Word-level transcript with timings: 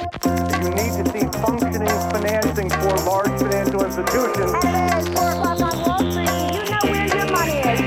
You 0.00 0.70
need 0.70 0.92
to 0.98 1.04
see 1.12 1.26
functioning 1.44 1.88
financing 2.14 2.70
for 2.70 2.94
large 3.10 3.38
financial 3.38 3.84
institutions. 3.84 4.52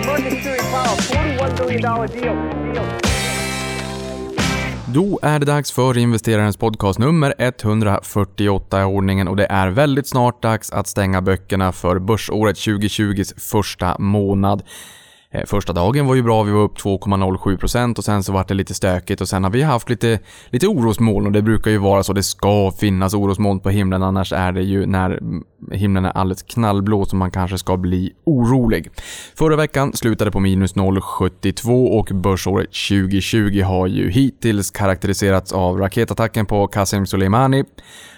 Market 0.05 0.43
Series 0.43 0.61
Powell, 0.71 0.97
$41 0.97 1.67
billion 1.67 1.81
deal. 1.81 2.73
deal. 2.73 2.85
Då 4.93 5.19
är 5.21 5.39
det 5.39 5.45
dags 5.45 5.71
för 5.71 5.97
investerarens 5.97 6.57
podcast 6.57 6.99
nummer 6.99 7.33
148 7.37 8.81
i 8.81 8.83
ordningen 8.83 9.27
och 9.27 9.35
det 9.35 9.45
är 9.45 9.67
väldigt 9.67 10.07
snart 10.07 10.41
dags 10.41 10.71
att 10.71 10.87
stänga 10.87 11.21
böckerna 11.21 11.71
för 11.71 11.99
börsåret 11.99 12.57
2020s 12.57 13.39
första 13.39 13.95
månad. 13.99 14.63
Eh, 15.33 15.45
första 15.45 15.73
dagen 15.73 16.07
var 16.07 16.15
ju 16.15 16.21
bra, 16.21 16.43
vi 16.43 16.51
var 16.51 16.61
upp 16.61 16.77
2,07% 16.77 17.97
och 17.97 18.03
sen 18.03 18.23
så 18.23 18.31
vart 18.31 18.47
det 18.47 18.53
lite 18.53 18.73
stökigt 18.73 19.21
och 19.21 19.29
sen 19.29 19.43
har 19.43 19.51
vi 19.51 19.61
haft 19.61 19.89
lite, 19.89 20.19
lite 20.49 20.67
orosmoln 20.67 21.25
och 21.25 21.31
det 21.31 21.41
brukar 21.41 21.71
ju 21.71 21.77
vara 21.77 22.03
så. 22.03 22.13
Det 22.13 22.23
ska 22.23 22.71
finnas 22.71 23.13
orosmoln 23.13 23.59
på 23.59 23.69
himlen 23.69 24.03
annars 24.03 24.33
är 24.33 24.51
det 24.51 24.61
ju 24.61 24.85
när 24.85 25.19
himlen 25.71 26.05
är 26.05 26.09
alldeles 26.09 26.43
knallblå 26.43 27.05
som 27.05 27.19
man 27.19 27.31
kanske 27.31 27.57
ska 27.57 27.77
bli 27.77 28.13
orolig. 28.23 28.89
Förra 29.35 29.55
veckan 29.55 29.93
slutade 29.93 30.31
på 30.31 30.39
minus 30.39 30.75
0,72 30.75 31.87
och 31.87 32.09
börsåret 32.13 32.69
2020 32.89 33.61
har 33.61 33.87
ju 33.87 34.09
hittills 34.09 34.71
karaktäriserats 34.71 35.51
av 35.51 35.77
raketattacken 35.77 36.45
på 36.45 36.67
Qasem 36.67 37.05
Soleimani 37.05 37.63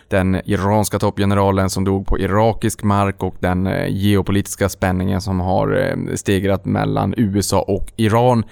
den 0.08 0.42
iranska 0.46 1.00
toppgeneralen 1.00 1.70
som 1.70 1.84
dog 1.84 2.08
på 2.08 2.20
irakisk 2.20 2.84
mark 2.84 3.24
och 3.24 3.36
den 3.40 3.68
eh, 3.68 3.88
geopolitiska 3.90 4.70
spänningen 4.70 5.22
som 5.22 5.40
har 5.40 5.78
eh, 5.78 6.16
stegrat 6.16 6.66
mellan 6.66 7.14
USA 7.18 7.62
och 7.62 7.92
Iran 7.96 8.44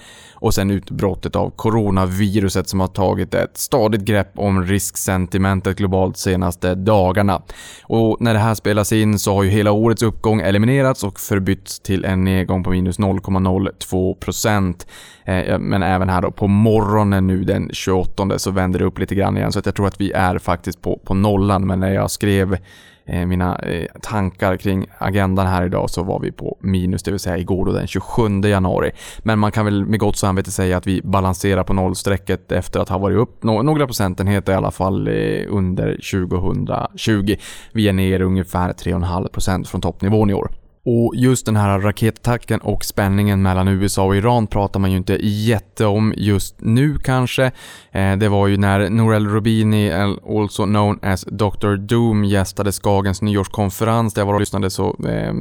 och 0.43 0.53
sen 0.53 0.71
utbrottet 0.71 1.35
av 1.35 1.49
coronaviruset 1.49 2.69
som 2.69 2.79
har 2.79 2.87
tagit 2.87 3.33
ett 3.33 3.57
stadigt 3.57 4.01
grepp 4.01 4.31
om 4.35 4.63
risksentimentet 4.63 5.77
globalt 5.77 6.17
senaste 6.17 6.75
dagarna. 6.75 7.41
Och 7.83 8.17
när 8.19 8.33
det 8.33 8.39
här 8.39 8.55
spelas 8.55 8.93
in 8.93 9.19
så 9.19 9.33
har 9.33 9.43
ju 9.43 9.49
hela 9.49 9.71
årets 9.71 10.03
uppgång 10.03 10.41
eliminerats 10.41 11.03
och 11.03 11.19
förbytts 11.19 11.79
till 11.79 12.05
en 12.05 12.23
nedgång 12.23 12.63
på 12.63 12.69
minus 12.69 12.99
0,02%. 12.99 14.85
Eh, 15.25 15.59
men 15.59 15.83
även 15.83 16.09
här 16.09 16.21
då 16.21 16.31
på 16.31 16.47
morgonen 16.47 17.27
nu 17.27 17.43
den 17.43 17.69
28 17.73 18.39
så 18.39 18.51
vänder 18.51 18.79
det 18.79 18.85
upp 18.85 18.99
lite 18.99 19.15
grann 19.15 19.37
igen 19.37 19.51
så 19.51 19.59
att 19.59 19.65
jag 19.65 19.75
tror 19.75 19.87
att 19.87 20.01
vi 20.01 20.11
är 20.11 20.37
faktiskt 20.39 20.81
på, 20.81 20.99
på 21.03 21.13
Holland, 21.43 21.65
men 21.65 21.79
när 21.79 21.93
jag 21.93 22.11
skrev 22.11 22.57
eh, 23.05 23.25
mina 23.25 23.55
eh, 23.55 23.85
tankar 24.01 24.57
kring 24.57 24.85
agendan 24.97 25.47
här 25.47 25.65
idag 25.65 25.89
så 25.89 26.03
var 26.03 26.19
vi 26.19 26.31
på 26.31 26.57
minus, 26.59 27.03
det 27.03 27.11
vill 27.11 27.19
säga 27.19 27.37
igår 27.37 27.65
då 27.65 27.71
den 27.71 27.87
27 27.87 28.41
januari. 28.41 28.91
Men 29.19 29.39
man 29.39 29.51
kan 29.51 29.65
väl 29.65 29.85
med 29.85 29.99
gott 29.99 30.17
samvete 30.17 30.51
säga 30.51 30.77
att 30.77 30.87
vi 30.87 31.01
balanserar 31.03 31.63
på 31.63 31.73
nollstrecket 31.73 32.51
efter 32.51 32.79
att 32.79 32.89
ha 32.89 32.97
varit 32.97 33.17
upp 33.17 33.43
några 33.43 33.87
procentenheter 33.87 34.53
i 34.53 34.55
alla 34.55 34.71
fall 34.71 35.07
eh, 35.07 35.45
under 35.47 35.97
2020. 36.21 37.35
Vi 37.73 37.87
är 37.87 37.93
ner 37.93 38.21
ungefär 38.21 38.73
3,5% 38.73 39.65
från 39.65 39.81
toppnivån 39.81 40.29
i 40.29 40.33
år. 40.33 40.62
Och 40.85 41.15
just 41.15 41.45
den 41.45 41.55
här 41.55 41.79
raketattacken 41.79 42.59
och 42.59 42.85
spänningen 42.85 43.41
mellan 43.41 43.67
USA 43.67 44.03
och 44.03 44.15
Iran 44.15 44.47
pratar 44.47 44.79
man 44.79 44.91
ju 44.91 44.97
inte 44.97 45.17
jätte 45.21 45.85
om 45.85 46.13
just 46.17 46.55
nu 46.61 46.97
kanske. 47.03 47.51
Eh, 47.91 48.17
det 48.17 48.29
var 48.29 48.47
ju 48.47 48.57
när 48.57 48.89
Norel 48.89 49.27
Rubini, 49.27 49.87
eh, 49.87 50.39
also 50.39 50.65
known 50.65 50.99
as 51.01 51.25
Dr. 51.25 51.75
Doom, 51.75 52.23
gästade 52.23 52.71
Skagens 52.71 53.21
nyårskonferens 53.21 54.13
där 54.13 54.21
jag 54.21 54.25
var 54.25 54.33
och 54.33 54.39
lyssnade 54.39 54.69
så 54.69 54.87
eh, 55.07 55.33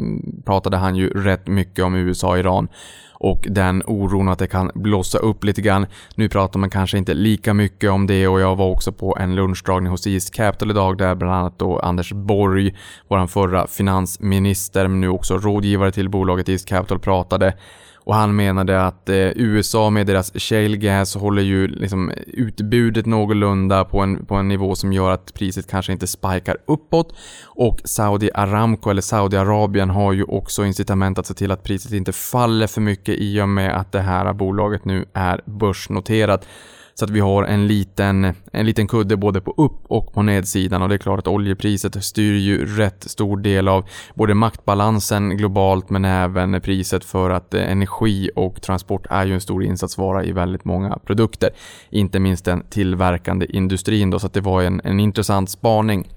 pratade 0.45 0.77
han 0.77 0.97
ju 0.97 1.09
rätt 1.09 1.47
mycket 1.47 1.85
om 1.85 1.95
USA 1.95 2.31
och 2.31 2.39
Iran 2.39 2.69
och 3.23 3.47
den 3.51 3.83
oron 3.87 4.29
att 4.29 4.39
det 4.39 4.47
kan 4.47 4.71
blossa 4.75 5.19
upp 5.19 5.45
lite 5.45 5.63
grann. 5.63 5.87
Nu 6.15 6.29
pratar 6.29 6.59
man 6.59 6.71
kanske 6.71 6.99
inte 6.99 7.15
lika 7.15 7.55
mycket 7.55 7.91
om 7.91 8.07
det 8.07 8.29
och 8.29 8.41
jag 8.41 8.57
var 8.57 8.67
också 8.67 8.93
på 8.93 9.17
en 9.21 9.35
lunchdragning 9.35 9.91
hos 9.91 10.07
East 10.07 10.35
Capital 10.35 10.71
idag 10.71 10.99
där 10.99 11.15
bland 11.15 11.35
annat 11.35 11.59
då 11.59 11.79
Anders 11.79 12.13
Borg, 12.13 12.77
vår 13.09 13.27
förra 13.27 13.67
finansminister, 13.67 14.89
men 14.89 15.01
nu 15.01 15.09
också 15.09 15.39
rådgivare 15.39 15.93
till 15.93 16.09
bolaget 16.09 16.49
East 16.49 16.69
Capital 16.69 16.99
pratade 16.99 17.55
och 18.05 18.15
han 18.15 18.37
menade 18.37 18.87
att 18.87 19.09
eh, 19.09 19.17
USA 19.17 19.91
med 19.91 20.07
deras 20.07 20.33
shale 20.35 20.77
gas 20.77 21.17
håller 21.17 21.43
ju 21.43 21.69
liksom 21.69 22.13
utbudet 22.27 23.07
någorlunda 23.07 23.85
på 23.85 24.01
en, 24.01 24.27
på 24.27 24.35
en 24.35 24.49
nivå 24.49 24.75
som 24.75 24.93
gör 24.93 25.11
att 25.11 25.35
priset 25.35 25.71
kanske 25.71 25.93
inte 25.93 26.07
spikar 26.07 26.57
uppåt. 26.67 27.15
Och 27.45 27.81
Saudi 27.85 28.31
Aramco, 28.35 28.91
eller 28.91 29.03
Saudiarabien, 29.03 29.91
har 29.91 30.13
ju 30.13 30.25
också 30.25 30.65
incitament 30.65 31.19
att 31.19 31.27
se 31.27 31.35
till 31.35 31.51
att 31.51 31.63
priset 31.63 31.93
inte 31.93 32.13
faller 32.13 32.67
för 32.67 32.81
mycket 32.81 33.15
i 33.19 33.41
och 33.41 33.49
med 33.49 33.77
att 33.77 33.93
det 33.93 34.01
här 34.01 34.33
bolaget 34.33 34.85
nu 34.85 35.05
är 35.13 35.41
börsnoterat. 35.45 36.47
Så 36.95 37.05
att 37.05 37.11
vi 37.11 37.21
har 37.21 37.45
en 37.45 37.67
liten, 37.67 38.35
en 38.53 38.67
liten 38.67 38.89
kudde 38.89 39.17
både 39.17 39.41
på 39.41 39.55
upp 39.57 39.81
och 39.89 40.13
på 40.13 40.23
nedsidan 40.23 40.83
och 40.83 40.89
det 40.89 40.95
är 40.95 40.99
klart 40.99 41.19
att 41.19 41.29
oljepriset 41.29 42.05
styr 42.05 42.35
ju 42.35 42.77
rätt 42.77 43.11
stor 43.11 43.37
del 43.37 43.69
av 43.69 43.85
både 44.15 44.35
maktbalansen 44.35 45.37
globalt 45.37 45.91
men 45.91 46.05
även 46.05 46.61
priset 46.61 47.05
för 47.05 47.31
att 47.31 47.55
eh, 47.55 47.71
energi 47.71 48.31
och 48.37 48.63
transport 48.63 49.07
är 49.11 49.27
ju 49.27 49.35
en 49.35 49.41
stor 49.41 49.65
insatsvara 49.65 50.25
i 50.25 50.33
väldigt 50.33 50.65
många 50.65 50.99
produkter. 51.07 51.51
Inte 51.91 52.21
minst 52.21 52.45
den 52.45 52.65
tillverkande 52.71 53.47
industrin 53.47 54.11
då, 54.11 54.19
så 54.19 54.27
att 54.27 54.35
det 54.35 54.41
var 54.41 54.63
en, 54.63 54.81
en 54.85 55.01
intressant 55.01 55.51
spaning. 55.51 56.09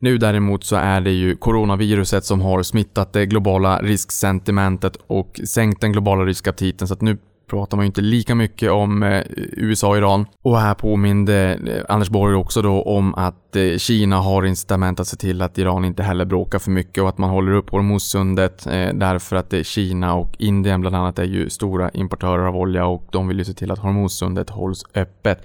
Nu 0.00 0.18
däremot 0.18 0.64
så 0.64 0.76
är 0.76 1.00
det 1.00 1.10
ju 1.10 1.36
coronaviruset 1.36 2.24
som 2.24 2.40
har 2.40 2.62
smittat 2.62 3.12
det 3.12 3.26
globala 3.26 3.82
risksentimentet 3.82 4.96
och 5.06 5.40
sänkt 5.44 5.80
den 5.80 5.92
globala 5.92 6.24
riskaptiten 6.24 6.88
så 6.88 6.94
att 6.94 7.00
nu 7.00 7.18
pratar 7.50 7.76
man 7.76 7.84
ju 7.84 7.86
inte 7.86 8.00
lika 8.00 8.34
mycket 8.34 8.70
om 8.70 9.02
eh, 9.02 9.22
USA 9.52 9.88
och 9.88 9.96
Iran. 9.96 10.26
Och 10.42 10.60
här 10.60 10.74
påminde 10.74 11.58
eh, 11.66 11.94
Anders 11.94 12.08
Borg 12.08 12.34
också 12.34 12.62
då 12.62 12.82
om 12.82 13.14
att 13.14 13.56
eh, 13.56 13.76
Kina 13.76 14.16
har 14.16 14.44
incitament 14.44 15.00
att 15.00 15.06
se 15.06 15.16
till 15.16 15.42
att 15.42 15.58
Iran 15.58 15.84
inte 15.84 16.02
heller 16.02 16.24
bråkar 16.24 16.58
för 16.58 16.70
mycket 16.70 17.02
och 17.02 17.08
att 17.08 17.18
man 17.18 17.30
håller 17.30 17.52
upp 17.52 17.70
Hormuzsundet 17.70 18.64
därför 18.94 19.36
att 19.36 19.66
Kina 19.66 20.14
och 20.14 20.34
Indien 20.38 20.80
bland 20.80 20.96
annat 20.96 21.18
är 21.18 21.24
ju 21.24 21.50
stora 21.50 21.90
importörer 21.90 22.46
av 22.46 22.56
olja 22.56 22.86
och 22.86 23.06
de 23.12 23.28
vill 23.28 23.38
ju 23.38 23.44
se 23.44 23.52
till 23.52 23.70
att 23.70 23.78
Hormuzsundet 23.78 24.50
hålls 24.50 24.84
öppet. 24.94 25.42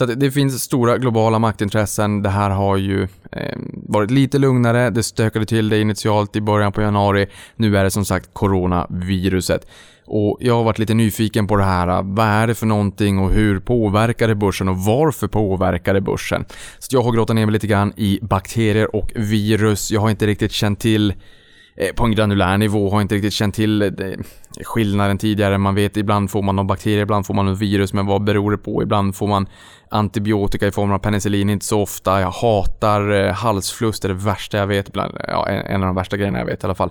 Så 0.00 0.04
att 0.04 0.20
det 0.20 0.30
finns 0.30 0.62
stora 0.62 0.98
globala 0.98 1.38
maktintressen. 1.38 2.22
Det 2.22 2.28
här 2.28 2.50
har 2.50 2.76
ju 2.76 3.08
eh, 3.32 3.58
varit 3.72 4.10
lite 4.10 4.38
lugnare. 4.38 4.90
Det 4.90 5.02
stökade 5.02 5.46
till 5.46 5.68
det 5.68 5.80
initialt 5.80 6.36
i 6.36 6.40
början 6.40 6.72
på 6.72 6.82
januari. 6.82 7.26
Nu 7.56 7.76
är 7.76 7.84
det 7.84 7.90
som 7.90 8.04
sagt 8.04 8.30
coronaviruset. 8.32 9.66
Och 10.12 10.36
jag 10.40 10.54
har 10.54 10.64
varit 10.64 10.78
lite 10.78 10.94
nyfiken 10.94 11.46
på 11.46 11.56
det 11.56 11.64
här. 11.64 11.88
Äh, 11.88 12.02
vad 12.04 12.26
är 12.26 12.46
det 12.46 12.54
för 12.54 12.66
någonting 12.66 13.18
och 13.18 13.30
hur 13.30 13.60
påverkar 13.60 14.28
det 14.28 14.34
börsen 14.34 14.68
och 14.68 14.76
varför 14.76 15.28
påverkar 15.28 15.94
det 15.94 16.00
börsen? 16.00 16.44
Så 16.78 16.96
jag 16.96 17.02
har 17.02 17.12
grottat 17.12 17.36
ner 17.36 17.46
mig 17.46 17.52
lite 17.52 17.66
grann 17.66 17.92
i 17.96 18.18
bakterier 18.22 18.96
och 18.96 19.12
virus. 19.14 19.90
Jag 19.90 20.00
har 20.00 20.10
inte 20.10 20.26
riktigt 20.26 20.52
känt 20.52 20.80
till 20.80 21.14
eh, 21.76 21.94
på 21.94 22.04
en 22.04 22.12
granulär 22.12 22.58
nivå 22.58 22.90
har 22.90 23.00
inte 23.00 23.14
riktigt 23.14 23.32
känt 23.32 23.54
till 23.54 23.82
eh, 23.82 23.88
skillnaden 24.64 25.18
tidigare. 25.18 25.58
Man 25.58 25.74
vet 25.74 25.96
ibland 25.96 26.30
får 26.30 26.42
man 26.42 26.56
någon 26.56 26.66
bakterier, 26.66 27.02
ibland 27.02 27.26
får 27.26 27.34
man 27.34 27.46
något 27.46 27.58
virus, 27.58 27.92
men 27.92 28.06
vad 28.06 28.24
beror 28.24 28.50
det 28.50 28.58
på? 28.58 28.82
Ibland 28.82 29.16
får 29.16 29.26
man 29.26 29.46
antibiotika 29.90 30.66
i 30.66 30.72
form 30.72 30.92
av 30.92 30.98
penicillin, 30.98 31.50
inte 31.50 31.66
så 31.66 31.82
ofta. 31.82 32.20
Jag 32.20 32.30
hatar 32.30 33.10
eh, 33.10 33.32
halsfluss, 33.32 34.00
det 34.00 34.06
är 34.06 34.14
det 34.14 34.24
värsta 34.24 34.58
jag 34.58 34.66
vet. 34.66 34.90
ja, 35.28 35.48
en 35.48 35.82
av 35.82 35.86
de 35.86 35.96
värsta 35.96 36.16
grejerna 36.16 36.38
jag 36.38 36.46
vet 36.46 36.62
i 36.62 36.66
alla 36.66 36.74
fall. 36.74 36.90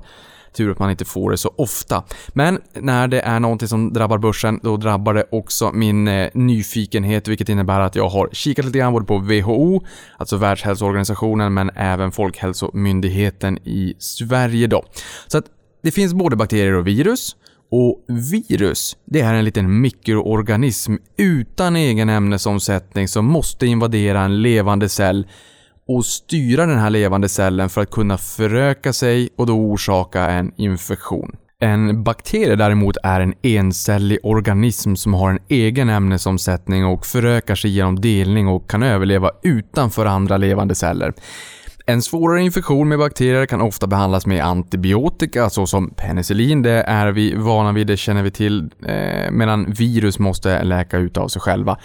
Tur 0.54 0.72
att 0.72 0.80
man 0.80 0.90
inte 0.90 1.06
får 1.06 1.32
det 1.32 1.38
så 1.38 1.54
ofta. 1.56 2.04
Men 2.28 2.62
när 2.74 3.08
det 3.08 3.22
är 3.22 3.40
någonting 3.40 3.68
som 3.68 3.94
drabbar 3.94 4.18
börsen, 4.18 4.60
då 4.64 4.78
drabbar 4.78 5.14
det 5.14 5.26
också 5.32 5.72
min 5.72 6.08
eh, 6.08 6.30
nyfikenhet, 6.34 7.28
vilket 7.28 7.50
innebär 7.50 7.80
att 7.80 7.96
jag 7.96 8.10
har 8.10 8.30
kikat 8.32 8.66
lite 8.66 8.78
grann 8.78 8.94
både 8.94 9.06
på 9.06 9.18
WHO, 9.18 9.86
alltså 10.18 10.38
Världshälsoorganisationen, 10.38 11.54
men 11.54 11.72
även 11.76 12.12
Folkhälsomyndigheten 12.12 13.58
i 13.58 13.96
Sverige 14.00 14.68
då. 14.68 14.86
Så 15.28 15.38
att 15.38 15.46
det 15.84 15.92
finns 15.92 16.14
både 16.14 16.36
bakterier 16.36 16.74
och 16.74 16.88
virus. 16.88 17.36
Och 17.72 18.06
virus, 18.08 18.98
det 19.06 19.22
är 19.22 19.34
en 19.34 19.46
liten 19.46 19.82
mikroorganism 19.82 20.96
utan 21.18 21.76
egen 21.76 22.10
ämnesomsättning 22.10 23.08
som 23.08 23.26
måste 23.26 23.66
invadera 23.66 24.22
en 24.22 24.42
levande 24.42 24.90
cell 24.90 25.28
och 25.90 26.06
styra 26.06 26.66
den 26.66 26.80
här 26.80 26.90
levande 26.90 27.30
cellen 27.30 27.70
för 27.70 27.82
att 27.82 27.92
kunna 27.92 28.18
föröka 28.18 28.94
sig 28.94 29.30
och 29.36 29.46
då 29.46 29.54
orsaka 29.54 30.30
en 30.30 30.52
infektion. 30.58 31.36
En 31.62 32.04
bakterie 32.04 32.56
däremot 32.56 32.98
är 33.04 33.20
en 33.20 33.34
encellig 33.42 34.20
organism 34.24 34.96
som 34.96 35.14
har 35.14 35.30
en 35.30 35.40
egen 35.48 35.90
ämnesomsättning 35.90 36.86
och 36.86 37.06
förökar 37.06 37.56
sig 37.56 37.72
genom 37.72 38.02
delning 38.02 38.48
och 38.48 38.70
kan 38.70 38.84
överleva 38.84 39.32
utanför 39.44 40.06
andra 40.06 40.38
levande 40.38 40.76
celler. 40.76 41.14
En 41.86 42.02
svårare 42.02 42.42
infektion 42.42 42.88
med 42.90 43.00
bakterier 43.00 43.46
kan 43.46 43.62
ofta 43.62 43.88
behandlas 43.88 44.26
med 44.26 44.46
antibiotika 44.46 45.50
såsom 45.50 45.90
penicillin, 45.90 46.62
det 46.62 46.84
är 46.84 47.12
vi 47.12 47.36
vana 47.36 47.72
vid, 47.72 47.88
det 47.88 47.98
känner 47.98 48.24
vi 48.24 48.32
till, 48.32 48.70
eh, 48.86 49.32
medan 49.32 49.72
virus 49.72 50.20
måste 50.20 50.64
läka 50.64 50.98
ut 50.98 51.18
av 51.18 51.28
sig 51.28 51.42
själva. 51.42 51.78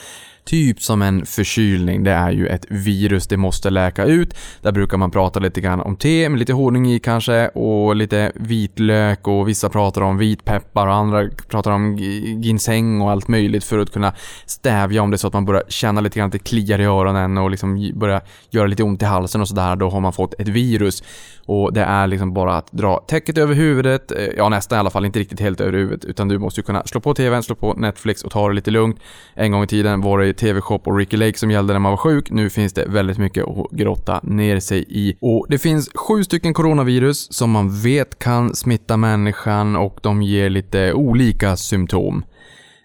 Typ 0.44 0.82
som 0.82 1.02
en 1.02 1.26
förkylning, 1.26 2.04
det 2.04 2.10
är 2.10 2.30
ju 2.30 2.46
ett 2.46 2.66
virus, 2.68 3.26
det 3.26 3.36
måste 3.36 3.70
läka 3.70 4.04
ut. 4.04 4.34
Där 4.62 4.72
brukar 4.72 4.96
man 4.96 5.10
prata 5.10 5.40
lite 5.40 5.60
grann 5.60 5.80
om 5.80 5.96
te 5.96 6.28
med 6.28 6.38
lite 6.38 6.52
honung 6.52 6.86
i 6.86 6.98
kanske 6.98 7.48
och 7.48 7.96
lite 7.96 8.32
vitlök 8.34 9.28
och 9.28 9.48
vissa 9.48 9.68
pratar 9.68 10.00
om 10.00 10.18
vitpeppar 10.18 10.86
och 10.86 10.94
andra 10.94 11.28
pratar 11.48 11.70
om 11.70 11.96
ginseng 12.42 13.00
och 13.00 13.10
allt 13.10 13.28
möjligt 13.28 13.64
för 13.64 13.78
att 13.78 13.92
kunna 13.92 14.14
stävja 14.46 15.02
om 15.02 15.10
det 15.10 15.14
är 15.14 15.18
så 15.18 15.26
att 15.26 15.32
man 15.32 15.44
börjar 15.44 15.62
känna 15.68 16.00
lite 16.00 16.18
grann 16.18 16.26
att 16.26 16.32
det 16.32 16.38
kliar 16.38 16.78
i 16.78 16.84
öronen 16.84 17.38
och 17.38 17.50
liksom 17.50 17.92
börjar 17.94 18.22
göra 18.50 18.66
lite 18.66 18.82
ont 18.82 19.02
i 19.02 19.04
halsen 19.04 19.40
och 19.40 19.48
sådär, 19.48 19.76
då 19.76 19.90
har 19.90 20.00
man 20.00 20.12
fått 20.12 20.34
ett 20.38 20.48
virus. 20.48 21.02
Och 21.46 21.72
det 21.72 21.80
är 21.80 22.06
liksom 22.06 22.34
bara 22.34 22.56
att 22.56 22.72
dra 22.72 22.98
täcket 22.98 23.38
över 23.38 23.54
huvudet, 23.54 24.12
eh, 24.12 24.28
ja 24.36 24.48
nästan 24.48 24.76
i 24.76 24.80
alla 24.80 24.90
fall, 24.90 25.04
inte 25.04 25.18
riktigt 25.18 25.40
helt 25.40 25.60
över 25.60 25.72
huvudet, 25.72 26.04
utan 26.04 26.28
du 26.28 26.38
måste 26.38 26.60
ju 26.60 26.64
kunna 26.64 26.82
slå 26.84 27.00
på 27.00 27.14
TVn, 27.14 27.42
slå 27.42 27.54
på 27.54 27.74
Netflix 27.74 28.24
och 28.24 28.32
ta 28.32 28.48
det 28.48 28.54
lite 28.54 28.70
lugnt. 28.70 29.00
En 29.34 29.52
gång 29.52 29.62
i 29.62 29.66
tiden 29.66 30.00
var 30.00 30.18
det 30.18 30.32
TV-shop 30.32 30.80
och 30.84 30.96
Ricky 30.98 31.16
Lake 31.16 31.38
som 31.38 31.50
gällde 31.50 31.72
när 31.72 31.80
man 31.80 31.92
var 31.92 31.96
sjuk, 31.96 32.30
nu 32.30 32.50
finns 32.50 32.72
det 32.72 32.86
väldigt 32.88 33.18
mycket 33.18 33.44
att 33.44 33.70
grotta 33.70 34.20
ner 34.22 34.60
sig 34.60 34.84
i. 34.88 35.16
Och 35.20 35.46
det 35.48 35.58
finns 35.58 35.90
sju 35.94 36.24
stycken 36.24 36.54
coronavirus 36.54 37.32
som 37.32 37.50
man 37.50 37.80
vet 37.80 38.18
kan 38.18 38.54
smitta 38.54 38.96
människan 38.96 39.76
och 39.76 39.98
de 40.02 40.22
ger 40.22 40.50
lite 40.50 40.92
olika 40.92 41.56
symptom. 41.56 42.24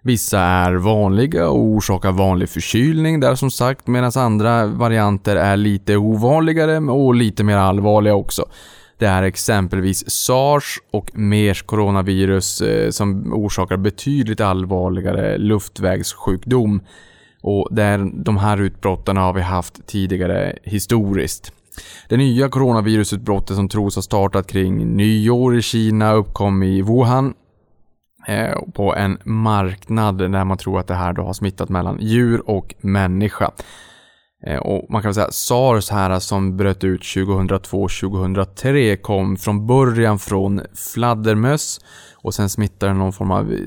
Vissa 0.02 0.40
är 0.40 0.74
vanliga 0.74 1.50
och 1.50 1.60
orsakar 1.60 2.12
vanlig 2.12 2.50
förkylning 2.50 3.20
där 3.20 3.36
som 3.36 3.52
sagt 3.52 3.88
medan 3.88 4.12
andra 4.16 4.66
varianter 4.66 5.36
är 5.36 5.58
lite 5.58 5.98
ovanligare 5.98 6.78
och 6.78 7.16
lite 7.16 7.44
mer 7.44 7.58
allvarliga 7.58 8.16
också. 8.16 8.46
Det 8.98 9.06
är 9.06 9.24
exempelvis 9.24 10.10
sars 10.10 10.80
och 10.92 11.18
mers 11.18 11.62
coronavirus 11.62 12.62
eh, 12.62 12.90
som 12.90 13.34
orsakar 13.34 13.78
betydligt 13.78 14.42
allvarligare 14.42 15.38
luftvägssjukdom. 15.38 16.82
Och 17.42 17.68
där 17.72 18.12
de 18.14 18.38
här 18.38 18.62
utbrotten 18.62 19.18
har 19.18 19.34
vi 19.34 19.42
haft 19.42 19.88
tidigare 19.88 20.56
historiskt. 20.64 21.54
Det 22.10 22.18
nya 22.18 22.50
coronavirusutbrottet 22.50 23.56
som 23.56 23.70
tros 23.70 23.96
ha 23.96 24.02
startat 24.02 24.48
kring 24.48 24.96
nyår 24.96 25.58
i 25.58 25.62
Kina 25.62 26.14
uppkom 26.14 26.64
i 26.64 26.82
Wuhan 26.82 27.34
Eh, 28.30 28.58
på 28.74 28.96
en 28.96 29.18
marknad 29.24 30.18
där 30.18 30.46
man 30.46 30.58
tror 30.58 30.80
att 30.80 30.88
det 30.88 30.94
här 30.94 31.14
då 31.14 31.22
har 31.22 31.34
smittat 31.34 31.70
mellan 31.70 31.98
djur 32.00 32.50
och 32.50 32.76
människa. 32.82 33.52
Eh, 34.46 34.58
och 34.58 34.92
man 34.92 35.02
kan 35.02 35.10
väl 35.10 35.14
säga 35.14 35.32
SARS 35.32 35.90
här 35.90 36.20
som 36.20 36.58
bröt 36.58 36.84
ut 36.84 37.02
2002-2003 37.02 38.96
kom 38.96 39.38
från 39.38 39.68
början 39.68 40.20
från 40.20 40.62
fladdermöss 40.94 41.80
och 42.16 42.34
sen 42.34 42.50
smittade 42.50 42.94
någon 42.94 43.14
form 43.14 43.32
av 43.32 43.52
eh, 43.52 43.58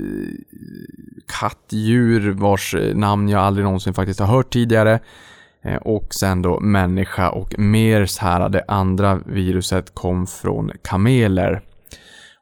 kattdjur 1.39 2.31
vars 2.31 2.75
namn 2.93 3.29
jag 3.29 3.41
aldrig 3.41 3.63
någonsin 3.63 3.93
faktiskt 3.93 4.19
har 4.19 4.27
hört 4.27 4.53
tidigare. 4.53 4.99
Och 5.81 6.13
sen 6.13 6.41
då 6.41 6.59
människa 6.59 7.29
och 7.29 7.59
MERS 7.59 8.17
här, 8.17 8.49
det 8.49 8.63
andra 8.67 9.15
viruset 9.15 9.95
kom 9.95 10.27
från 10.27 10.71
kameler. 10.81 11.61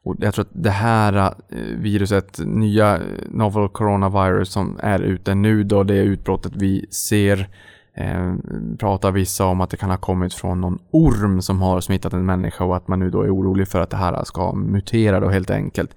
Och 0.04 0.16
jag 0.18 0.34
tror 0.34 0.44
att 0.44 0.62
det 0.62 0.70
här 0.70 1.12
eh, 1.48 1.58
viruset, 1.58 2.38
nya 2.44 3.00
Novel 3.28 3.68
Coronavirus 3.68 4.48
som 4.48 4.78
är 4.82 5.00
ute 5.00 5.34
nu 5.34 5.64
då, 5.64 5.82
det 5.82 5.98
utbrottet 5.98 6.52
vi 6.56 6.86
ser 6.90 7.48
eh, 7.96 8.34
pratar 8.78 9.10
vissa 9.10 9.44
om 9.44 9.60
att 9.60 9.70
det 9.70 9.76
kan 9.76 9.90
ha 9.90 9.96
kommit 9.96 10.34
från 10.34 10.60
någon 10.60 10.78
orm 10.90 11.42
som 11.42 11.62
har 11.62 11.80
smittat 11.80 12.12
en 12.12 12.26
människa 12.26 12.64
och 12.64 12.76
att 12.76 12.88
man 12.88 12.98
nu 12.98 13.10
då 13.10 13.22
är 13.22 13.34
orolig 13.34 13.68
för 13.68 13.80
att 13.80 13.90
det 13.90 13.96
här 13.96 14.24
ska 14.24 14.52
mutera 14.52 15.20
då 15.20 15.28
helt 15.28 15.50
enkelt. 15.50 15.96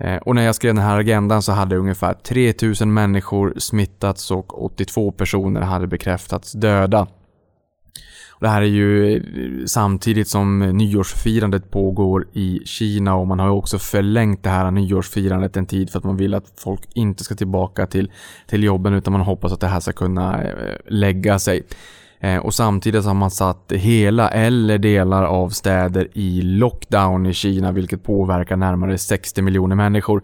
Eh, 0.00 0.16
och 0.16 0.34
när 0.34 0.42
jag 0.42 0.54
skrev 0.54 0.74
den 0.74 0.84
här 0.84 0.98
agendan 0.98 1.42
så 1.42 1.52
hade 1.52 1.76
ungefär 1.76 2.14
3000 2.14 2.94
människor 2.94 3.54
smittats 3.56 4.30
och 4.30 4.64
82 4.64 5.12
personer 5.12 5.60
hade 5.60 5.86
bekräftats 5.86 6.52
döda. 6.52 7.06
Det 8.40 8.48
här 8.48 8.62
är 8.62 8.66
ju 8.66 9.16
eh, 9.16 9.22
samtidigt 9.66 10.28
som 10.28 10.58
nyårsfirandet 10.58 11.70
pågår 11.70 12.26
i 12.32 12.60
Kina 12.64 13.14
och 13.14 13.26
man 13.26 13.38
har 13.38 13.46
ju 13.46 13.52
också 13.52 13.78
förlängt 13.78 14.42
det 14.42 14.50
här 14.50 14.70
nyårsfirandet 14.70 15.56
en 15.56 15.66
tid 15.66 15.90
för 15.90 15.98
att 15.98 16.04
man 16.04 16.16
vill 16.16 16.34
att 16.34 16.52
folk 16.56 16.80
inte 16.94 17.24
ska 17.24 17.34
tillbaka 17.34 17.86
till, 17.86 18.10
till 18.46 18.64
jobben 18.64 18.94
utan 18.94 19.12
man 19.12 19.20
hoppas 19.22 19.52
att 19.52 19.60
det 19.60 19.66
här 19.66 19.80
ska 19.80 19.92
kunna 19.92 20.42
eh, 20.42 20.76
lägga 20.86 21.38
sig. 21.38 21.62
Eh, 22.20 22.36
och 22.36 22.54
samtidigt 22.54 23.04
har 23.04 23.14
man 23.14 23.30
satt 23.30 23.72
hela 23.72 24.28
eller 24.28 24.78
delar 24.78 25.24
av 25.24 25.48
städer 25.48 26.08
i 26.12 26.42
lockdown 26.42 27.26
i 27.26 27.34
Kina 27.34 27.72
vilket 27.72 28.04
påverkar 28.04 28.56
närmare 28.56 28.98
60 28.98 29.42
miljoner 29.42 29.76
människor. 29.76 30.22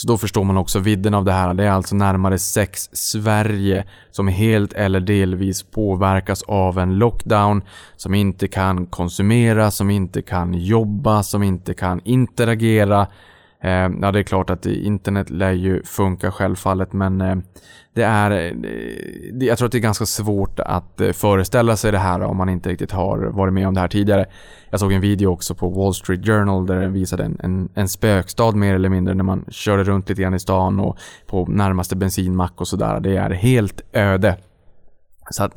Så 0.00 0.08
då 0.08 0.18
förstår 0.18 0.44
man 0.44 0.56
också 0.56 0.78
vidden 0.78 1.14
av 1.14 1.24
det 1.24 1.32
här. 1.32 1.54
Det 1.54 1.64
är 1.64 1.70
alltså 1.70 1.96
närmare 1.96 2.38
sex 2.38 2.88
Sverige 2.92 3.84
som 4.10 4.28
helt 4.28 4.72
eller 4.72 5.00
delvis 5.00 5.62
påverkas 5.62 6.42
av 6.42 6.78
en 6.78 6.98
lockdown, 6.98 7.62
som 7.96 8.14
inte 8.14 8.48
kan 8.48 8.86
konsumera, 8.86 9.70
som 9.70 9.90
inte 9.90 10.22
kan 10.22 10.54
jobba, 10.54 11.22
som 11.22 11.42
inte 11.42 11.74
kan 11.74 12.00
interagera. 12.04 13.06
Eh, 13.62 13.90
ja, 14.02 14.12
det 14.12 14.18
är 14.18 14.22
klart 14.22 14.50
att 14.50 14.66
internet 14.66 15.30
lär 15.30 15.52
ju 15.52 15.82
funka 15.82 16.30
självfallet, 16.30 16.92
men 16.92 17.20
eh, 17.20 17.36
det 17.94 18.02
är, 18.02 18.30
eh, 18.30 19.46
jag 19.46 19.58
tror 19.58 19.66
att 19.66 19.72
det 19.72 19.78
är 19.78 19.80
ganska 19.80 20.06
svårt 20.06 20.60
att 20.60 21.00
eh, 21.00 21.12
föreställa 21.12 21.76
sig 21.76 21.92
det 21.92 21.98
här 21.98 22.22
om 22.22 22.36
man 22.36 22.48
inte 22.48 22.68
riktigt 22.68 22.92
har 22.92 23.18
varit 23.18 23.54
med 23.54 23.68
om 23.68 23.74
det 23.74 23.80
här 23.80 23.88
tidigare. 23.88 24.26
Jag 24.70 24.80
såg 24.80 24.92
en 24.92 25.00
video 25.00 25.32
också 25.32 25.54
på 25.54 25.68
Wall 25.68 25.94
Street 25.94 26.26
Journal 26.26 26.66
där 26.66 26.80
den 26.80 26.92
visade 26.92 27.24
en, 27.24 27.38
en, 27.42 27.68
en 27.74 27.88
spökstad 27.88 28.52
mer 28.52 28.74
eller 28.74 28.88
mindre 28.88 29.14
när 29.14 29.24
man 29.24 29.44
körde 29.48 29.84
runt 29.84 30.08
lite 30.08 30.22
grann 30.22 30.34
i 30.34 30.40
stan 30.40 30.80
och 30.80 30.98
på 31.26 31.46
närmaste 31.46 31.96
bensinmack 31.96 32.60
och 32.60 32.68
sådär. 32.68 33.00
Det 33.00 33.16
är 33.16 33.30
helt 33.30 33.80
öde. 33.92 34.36
Så 35.30 35.44
att 35.44 35.52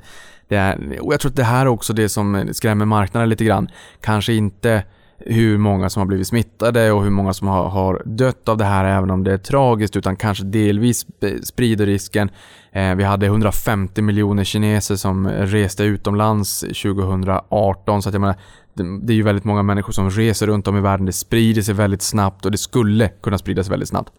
det 0.47 0.55
är, 0.55 0.99
och 1.01 1.13
jag 1.13 1.19
tror 1.19 1.29
att 1.29 1.35
det 1.35 1.43
här 1.43 1.65
är 1.65 1.69
också 1.69 1.93
det 1.93 2.09
som 2.09 2.49
skrämmer 2.51 2.85
marknaden 2.85 3.29
lite 3.29 3.45
grann. 3.45 3.69
Kanske 4.01 4.33
inte 4.33 4.83
hur 5.25 5.57
många 5.57 5.89
som 5.89 5.99
har 5.99 6.07
blivit 6.07 6.27
smittade 6.27 6.91
och 6.91 7.03
hur 7.03 7.09
många 7.09 7.33
som 7.33 7.47
har, 7.47 7.69
har 7.69 8.01
dött 8.05 8.49
av 8.49 8.57
det 8.57 8.65
här 8.65 8.85
även 8.85 9.11
om 9.11 9.23
det 9.23 9.33
är 9.33 9.37
tragiskt 9.37 9.95
utan 9.95 10.15
kanske 10.15 10.43
delvis 10.43 11.05
sprider 11.43 11.85
risken. 11.85 12.29
Eh, 12.71 12.95
vi 12.95 13.03
hade 13.03 13.25
150 13.25 14.01
miljoner 14.01 14.43
kineser 14.43 14.95
som 14.95 15.27
reste 15.27 15.83
utomlands 15.83 16.59
2018 16.59 18.01
så 18.01 18.09
att 18.09 18.13
jag 18.13 18.21
menar 18.21 18.35
det 18.73 19.13
är 19.13 19.15
ju 19.15 19.23
väldigt 19.23 19.45
många 19.45 19.63
människor 19.63 19.93
som 19.93 20.09
reser 20.09 20.47
runt 20.47 20.67
om 20.67 20.77
i 20.77 20.81
världen. 20.81 21.05
Det 21.05 21.13
sprider 21.13 21.61
sig 21.61 21.73
väldigt 21.73 22.01
snabbt 22.01 22.45
och 22.45 22.51
det 22.51 22.57
skulle 22.57 23.07
kunna 23.07 23.37
spridas 23.37 23.69
väldigt 23.69 23.89
snabbt. 23.89 24.13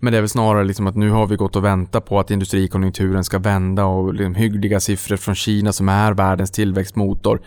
Men 0.00 0.12
det 0.12 0.16
är 0.16 0.22
väl 0.22 0.28
snarare 0.28 0.64
liksom 0.64 0.86
att 0.86 0.96
nu 0.96 1.10
har 1.10 1.26
vi 1.26 1.36
gått 1.36 1.56
och 1.56 1.64
väntat 1.64 2.04
på 2.04 2.20
att 2.20 2.30
industrikonjunkturen 2.30 3.24
ska 3.24 3.38
vända 3.38 3.84
och 3.84 4.14
liksom 4.14 4.34
hyggliga 4.34 4.80
siffror 4.80 5.16
från 5.16 5.34
Kina 5.34 5.72
som 5.72 5.88
är 5.88 6.12
världens 6.12 6.50
tillväxtmotor 6.50 7.40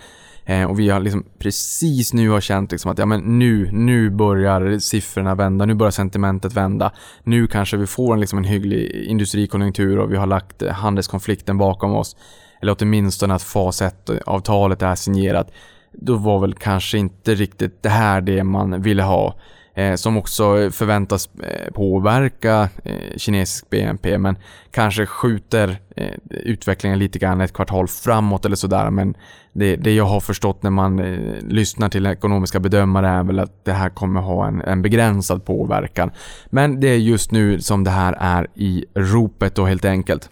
Eh, 0.51 0.63
och 0.63 0.80
vi 0.80 0.89
har 0.89 1.00
liksom 1.00 1.25
precis 1.39 2.13
nu 2.13 2.30
har 2.30 2.42
känt 2.42 2.71
liksom 2.71 2.92
att 2.92 2.98
ja, 2.98 3.06
men 3.06 3.39
nu, 3.39 3.69
nu 3.71 4.09
börjar 4.09 4.80
siffrorna 4.80 5.36
vända, 5.36 5.65
nu 5.65 5.74
börjar 5.74 5.92
sentimentet 5.92 6.53
vända. 6.53 6.92
Nu 7.24 7.48
kanske 7.48 7.77
vi 7.77 7.88
får 7.88 8.13
en, 8.13 8.19
liksom 8.19 8.38
en 8.38 8.44
hygglig 8.44 9.06
industrikonjunktur 9.06 10.00
och 10.00 10.12
vi 10.12 10.18
har 10.18 10.27
lagt 10.27 10.62
eh, 10.62 10.71
handelskonflikten 10.71 11.57
bakom 11.57 11.95
oss. 11.95 12.15
Eller 12.62 12.75
åtminstone 12.80 13.33
att 13.33 13.44
fas 13.44 13.81
1-avtalet 13.81 14.81
är 14.81 14.95
signerat. 14.95 15.52
Då 15.92 16.16
var 16.16 16.40
väl 16.40 16.54
kanske 16.54 16.97
inte 16.97 17.35
riktigt 17.35 17.83
det 17.83 17.90
här 17.90 18.21
det 18.21 18.44
man 18.44 18.81
ville 18.81 19.04
ha 19.04 19.35
Eh, 19.81 19.95
som 19.95 20.18
också 20.18 20.71
förväntas 20.71 21.30
eh, 21.44 21.73
påverka 21.73 22.69
eh, 22.83 23.18
kinesisk 23.18 23.69
BNP 23.69 24.18
men 24.18 24.38
kanske 24.71 25.06
skjuter 25.06 25.80
eh, 25.95 26.14
utvecklingen 26.30 27.00
lite 27.00 27.19
grann 27.19 27.42
ett 27.42 27.54
kvartal 27.54 27.88
framåt 27.88 28.45
eller 28.45 28.56
sådär 28.56 28.90
men 28.90 29.16
det, 29.54 29.76
det 29.76 29.94
jag 29.94 30.06
har 30.06 30.19
förstått 30.19 30.64
när 30.64 30.69
man 30.69 31.00
eh, 31.00 31.42
lyssnar 31.42 31.90
till 31.90 32.06
ekonomiska 32.06 32.59
bedömare 32.59 33.09
är 33.09 33.23
väl 33.23 33.40
att 33.40 33.66
det 33.66 33.73
här 33.73 33.90
kommer 33.90 34.21
ha 34.21 34.47
en, 34.47 34.61
en 34.61 34.81
begränsad 34.81 35.45
påverkan. 35.45 36.11
Men 36.50 36.80
det 36.80 36.88
är 36.88 36.97
just 36.97 37.31
nu 37.31 37.61
som 37.61 37.83
det 37.83 37.92
här 37.92 38.18
är 38.19 38.47
i 38.56 38.85
ropet 38.95 39.56
då 39.56 39.66
helt 39.66 39.85
enkelt. 39.85 40.30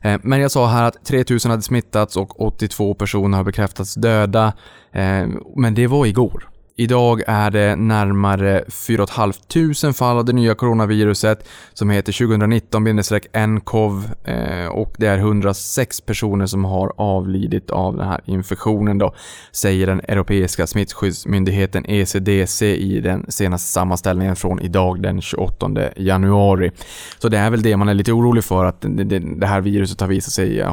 Eh, 0.00 0.20
men 0.22 0.40
jag 0.40 0.50
sa 0.50 0.66
här 0.66 0.84
att 0.84 1.04
3000 1.04 1.50
hade 1.50 1.62
smittats 1.62 2.16
och 2.16 2.40
82 2.40 2.94
personer 2.94 3.36
har 3.36 3.44
bekräftats 3.44 3.94
döda. 3.94 4.52
Men 5.56 5.74
det 5.74 5.86
var 5.86 6.06
igår. 6.06 6.48
Idag 6.80 7.22
är 7.26 7.50
det 7.50 7.76
närmare 7.76 8.64
4 8.68 9.06
500 9.06 9.92
fall 9.92 10.18
av 10.18 10.24
det 10.24 10.32
nya 10.32 10.54
coronaviruset 10.54 11.48
som 11.74 11.90
heter 11.90 12.12
2019-NCOV 12.12 14.04
eh, 14.24 14.66
och 14.66 14.94
det 14.98 15.06
är 15.06 15.18
106 15.18 16.00
personer 16.00 16.46
som 16.46 16.64
har 16.64 16.92
avlidit 16.96 17.70
av 17.70 17.96
den 17.96 18.08
här 18.08 18.20
infektionen 18.24 18.98
då, 18.98 19.14
säger 19.52 19.86
den 19.86 20.00
europeiska 20.00 20.66
smittskyddsmyndigheten 20.66 21.84
ECDC 21.88 22.76
i 22.76 23.00
den 23.00 23.26
senaste 23.28 23.72
sammanställningen 23.72 24.36
från 24.36 24.60
idag 24.60 25.02
den 25.02 25.20
28 25.20 25.70
januari. 25.96 26.70
Så 27.18 27.28
det 27.28 27.38
är 27.38 27.50
väl 27.50 27.62
det 27.62 27.76
man 27.76 27.88
är 27.88 27.94
lite 27.94 28.12
orolig 28.12 28.44
för 28.44 28.64
att 28.64 28.84
det 29.36 29.46
här 29.46 29.60
viruset 29.60 30.00
har 30.00 30.08
visat 30.08 30.32
sig 30.32 30.64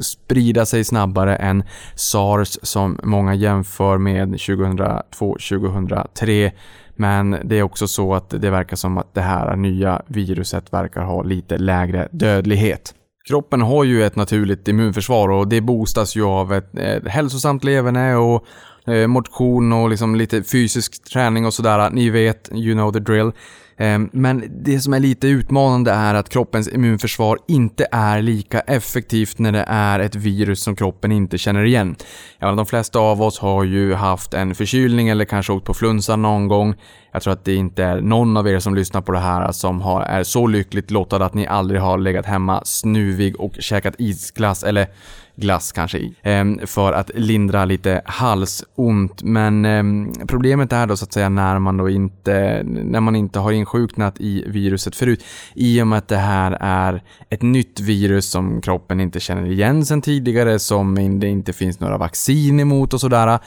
sprida 0.00 0.66
sig 0.66 0.84
snabbare 0.84 1.36
än 1.36 1.64
SARS 1.94 2.58
som 2.62 3.00
många 3.02 3.34
jämför 3.34 3.98
med 3.98 4.30
2002 4.30 5.29
2003, 5.32 6.52
Men 6.96 7.36
det 7.44 7.58
är 7.58 7.62
också 7.62 7.88
så 7.88 8.14
att 8.14 8.30
det 8.30 8.50
verkar 8.50 8.76
som 8.76 8.98
att 8.98 9.14
det 9.14 9.20
här 9.20 9.56
nya 9.56 10.02
viruset 10.06 10.72
verkar 10.72 11.02
ha 11.02 11.22
lite 11.22 11.58
lägre 11.58 12.08
dödlighet. 12.12 12.94
Kroppen 13.28 13.60
har 13.60 13.84
ju 13.84 14.04
ett 14.04 14.16
naturligt 14.16 14.68
immunförsvar 14.68 15.28
och 15.28 15.48
det 15.48 15.60
boostas 15.60 16.16
ju 16.16 16.24
av 16.24 16.52
ett, 16.52 16.78
ett 16.78 17.08
hälsosamt 17.08 17.64
leverne 17.64 18.16
och 18.16 18.46
eh, 18.86 19.06
motion 19.06 19.72
och 19.72 19.90
liksom 19.90 20.14
lite 20.14 20.42
fysisk 20.42 21.04
träning 21.12 21.46
och 21.46 21.54
sådär. 21.54 21.90
Ni 21.90 22.10
vet, 22.10 22.50
you 22.52 22.74
know 22.74 22.92
the 22.92 22.98
drill. 22.98 23.32
Ehm, 23.80 24.10
men 24.12 24.44
det 24.64 24.80
som 24.80 24.94
är 24.94 25.00
lite 25.00 25.28
utmanande 25.28 25.90
är 25.90 26.14
att 26.14 26.28
kroppens 26.28 26.68
immunförsvar 26.68 27.38
inte 27.48 27.86
är 27.92 28.22
lika 28.22 28.60
effektivt 28.60 29.38
när 29.38 29.52
det 29.52 29.64
är 29.68 30.00
ett 30.00 30.14
virus 30.14 30.62
som 30.62 30.76
kroppen 30.76 31.12
inte 31.12 31.38
känner 31.38 31.64
igen. 31.64 31.96
Ja, 32.38 32.52
de 32.52 32.66
flesta 32.66 32.98
av 32.98 33.22
oss 33.22 33.38
har 33.38 33.64
ju 33.64 33.94
haft 33.94 34.34
en 34.34 34.54
förkylning 34.54 35.08
eller 35.08 35.24
kanske 35.24 35.52
åkt 35.52 35.66
på 35.66 35.74
flunsan 35.74 36.22
någon 36.22 36.48
gång. 36.48 36.74
Jag 37.12 37.22
tror 37.22 37.32
att 37.32 37.44
det 37.44 37.54
inte 37.54 37.84
är 37.84 38.00
någon 38.00 38.36
av 38.36 38.48
er 38.48 38.58
som 38.58 38.74
lyssnar 38.74 39.00
på 39.00 39.12
det 39.12 39.18
här 39.18 39.52
som 39.52 39.80
har, 39.80 40.02
är 40.02 40.22
så 40.22 40.46
lyckligt 40.46 40.90
lottad 40.90 41.24
att 41.24 41.34
ni 41.34 41.46
aldrig 41.46 41.80
har 41.80 41.98
legat 41.98 42.26
hemma 42.26 42.62
snuvig 42.64 43.40
och 43.40 43.52
käkat 43.58 43.94
isglass 43.98 44.64
eller 44.64 44.86
glass 45.40 45.72
kanske 45.72 46.10
ehm, 46.22 46.60
för 46.66 46.92
att 46.92 47.10
lindra 47.14 47.64
lite 47.64 48.02
halsont. 48.04 49.22
Men 49.22 49.64
ehm, 49.64 50.12
problemet 50.26 50.72
är 50.72 50.86
då 50.86 50.96
så 50.96 51.04
att 51.04 51.12
säga 51.12 51.28
när 51.28 51.58
man 51.58 51.76
då 51.76 51.90
inte, 51.90 52.62
när 52.64 53.00
man 53.00 53.16
inte 53.16 53.38
har 53.38 53.52
insjuknat 53.52 54.20
i 54.20 54.44
viruset 54.46 54.96
förut. 54.96 55.24
I 55.54 55.82
och 55.82 55.86
med 55.86 55.98
att 55.98 56.08
det 56.08 56.16
här 56.16 56.56
är 56.60 57.02
ett 57.28 57.42
nytt 57.42 57.80
virus 57.80 58.30
som 58.30 58.60
kroppen 58.60 59.00
inte 59.00 59.20
känner 59.20 59.50
igen 59.50 59.84
sedan 59.84 60.02
tidigare, 60.02 60.58
som 60.58 61.20
det 61.20 61.28
inte 61.28 61.52
finns 61.52 61.80
några 61.80 61.98
vaccin 61.98 62.60
emot 62.60 62.94
och 62.94 63.00
sådär. 63.00 63.38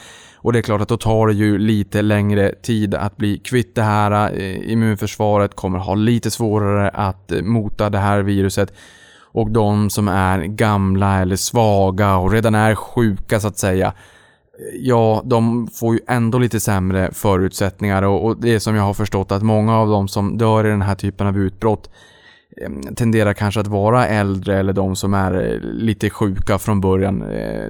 Och 0.44 0.52
det 0.52 0.58
är 0.58 0.62
klart 0.62 0.80
att 0.80 0.88
då 0.88 0.96
tar 0.96 1.26
det 1.26 1.32
ju 1.32 1.58
lite 1.58 2.02
längre 2.02 2.54
tid 2.62 2.94
att 2.94 3.16
bli 3.16 3.38
kvitt 3.38 3.74
det 3.74 3.82
här. 3.82 4.32
Eh, 4.38 4.72
immunförsvaret 4.72 5.54
kommer 5.54 5.78
ha 5.78 5.94
lite 5.94 6.30
svårare 6.30 6.88
att 6.88 7.32
eh, 7.32 7.42
mota 7.42 7.90
det 7.90 7.98
här 7.98 8.22
viruset 8.22 8.72
och 9.32 9.50
de 9.50 9.90
som 9.90 10.08
är 10.08 10.44
gamla 10.44 11.20
eller 11.20 11.36
svaga 11.36 12.16
och 12.16 12.32
redan 12.32 12.54
är 12.54 12.74
sjuka 12.74 13.40
så 13.40 13.48
att 13.48 13.58
säga, 13.58 13.86
eh, 13.86 14.80
ja, 14.80 15.22
de 15.24 15.66
får 15.66 15.94
ju 15.94 16.00
ändå 16.08 16.38
lite 16.38 16.60
sämre 16.60 17.10
förutsättningar 17.12 18.02
och, 18.02 18.24
och 18.24 18.40
det 18.40 18.54
är 18.54 18.58
som 18.58 18.74
jag 18.74 18.82
har 18.82 18.94
förstått 18.94 19.32
att 19.32 19.42
många 19.42 19.76
av 19.78 19.88
de 19.88 20.08
som 20.08 20.38
dör 20.38 20.66
i 20.66 20.70
den 20.70 20.82
här 20.82 20.94
typen 20.94 21.26
av 21.26 21.38
utbrott 21.38 21.90
tenderar 22.96 23.32
kanske 23.32 23.60
att 23.60 23.66
vara 23.66 24.06
äldre 24.06 24.58
eller 24.58 24.72
de 24.72 24.96
som 24.96 25.14
är 25.14 25.60
lite 25.62 26.10
sjuka 26.10 26.58
från 26.58 26.80
början, 26.80 27.24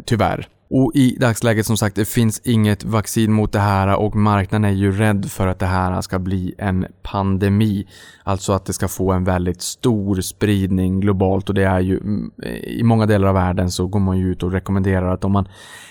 tyvärr. 0.06 0.48
Och 0.70 0.92
i 0.94 1.16
dagsläget 1.20 1.66
som 1.66 1.76
sagt, 1.76 1.96
det 1.96 2.04
finns 2.04 2.40
inget 2.44 2.84
vaccin 2.84 3.32
mot 3.32 3.52
det 3.52 3.58
här 3.58 3.96
och 3.96 4.16
marknaden 4.16 4.64
är 4.64 4.74
ju 4.74 4.92
rädd 4.92 5.30
för 5.30 5.46
att 5.46 5.58
det 5.58 5.66
här 5.66 6.00
ska 6.00 6.18
bli 6.18 6.54
en 6.58 6.86
pandemi. 7.02 7.86
Alltså 8.22 8.52
att 8.52 8.66
det 8.66 8.72
ska 8.72 8.88
få 8.88 9.12
en 9.12 9.24
väldigt 9.24 9.62
stor 9.62 10.20
spridning 10.20 11.00
globalt 11.00 11.48
och 11.48 11.54
det 11.54 11.64
är 11.64 11.80
ju 11.80 11.96
mm, 11.96 12.30
i 12.62 12.82
många 12.82 13.06
delar 13.06 13.28
av 13.28 13.34
världen 13.34 13.70
så 13.70 13.86
går 13.86 14.00
man 14.00 14.18
ju 14.18 14.32
ut 14.32 14.42
och 14.42 14.52
rekommenderar 14.52 15.14
att 15.14 15.24
om 15.24 15.32
man 15.32 15.48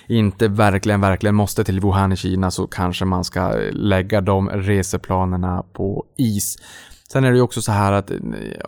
inte 0.07 0.47
verkligen, 0.47 1.01
verkligen 1.01 1.35
måste 1.35 1.63
till 1.63 1.79
Wuhan 1.79 2.11
i 2.11 2.15
Kina 2.15 2.51
så 2.51 2.67
kanske 2.67 3.05
man 3.05 3.23
ska 3.23 3.53
lägga 3.71 4.21
de 4.21 4.49
reseplanerna 4.49 5.63
på 5.73 6.05
is. 6.17 6.57
Sen 7.11 7.23
är 7.23 7.31
det 7.31 7.37
ju 7.37 7.41
också 7.41 7.61
så 7.61 7.71
här 7.71 7.91
att 7.91 8.11
eh, 8.11 8.17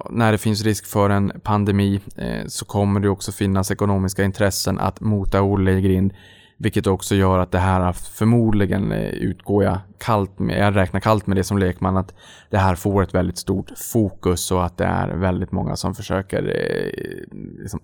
när 0.10 0.32
det 0.32 0.38
finns 0.38 0.63
risk 0.63 0.86
för 0.86 1.10
en 1.10 1.32
pandemi 1.44 2.01
eh, 2.15 2.48
så 2.48 2.65
kommer 2.65 3.00
det 3.00 3.10
också 3.10 3.32
finnas 3.32 3.72
ekonomiska 3.72 4.24
intressen 4.24 4.80
att 4.80 5.00
mota 5.01 5.42
Olle 5.42 5.72
i 5.72 5.82
grind. 5.82 6.13
Vilket 6.57 6.88
också 6.88 7.15
gör 7.15 7.39
att 7.39 7.51
det 7.51 7.59
här 7.59 7.91
förmodligen 7.93 8.91
eh, 8.91 9.09
utgår 9.09 9.63
jag 9.63 9.79
kallt 9.97 10.39
med, 10.39 10.59
jag 10.59 10.75
räknar 10.75 11.00
kallt 11.00 11.27
med 11.27 11.38
det 11.38 11.43
som 11.43 11.57
lekman, 11.57 11.97
att 11.97 12.13
det 12.50 12.57
här 12.57 12.75
får 12.75 13.03
ett 13.03 13.13
väldigt 13.13 13.38
stort 13.38 13.71
fokus 13.77 14.51
och 14.51 14.65
att 14.65 14.77
det 14.77 14.85
är 14.85 15.07
väldigt 15.07 15.51
många 15.51 15.75
som 15.75 15.95
försöker 15.95 16.43
eh, 16.43 17.38
liksom, 17.62 17.79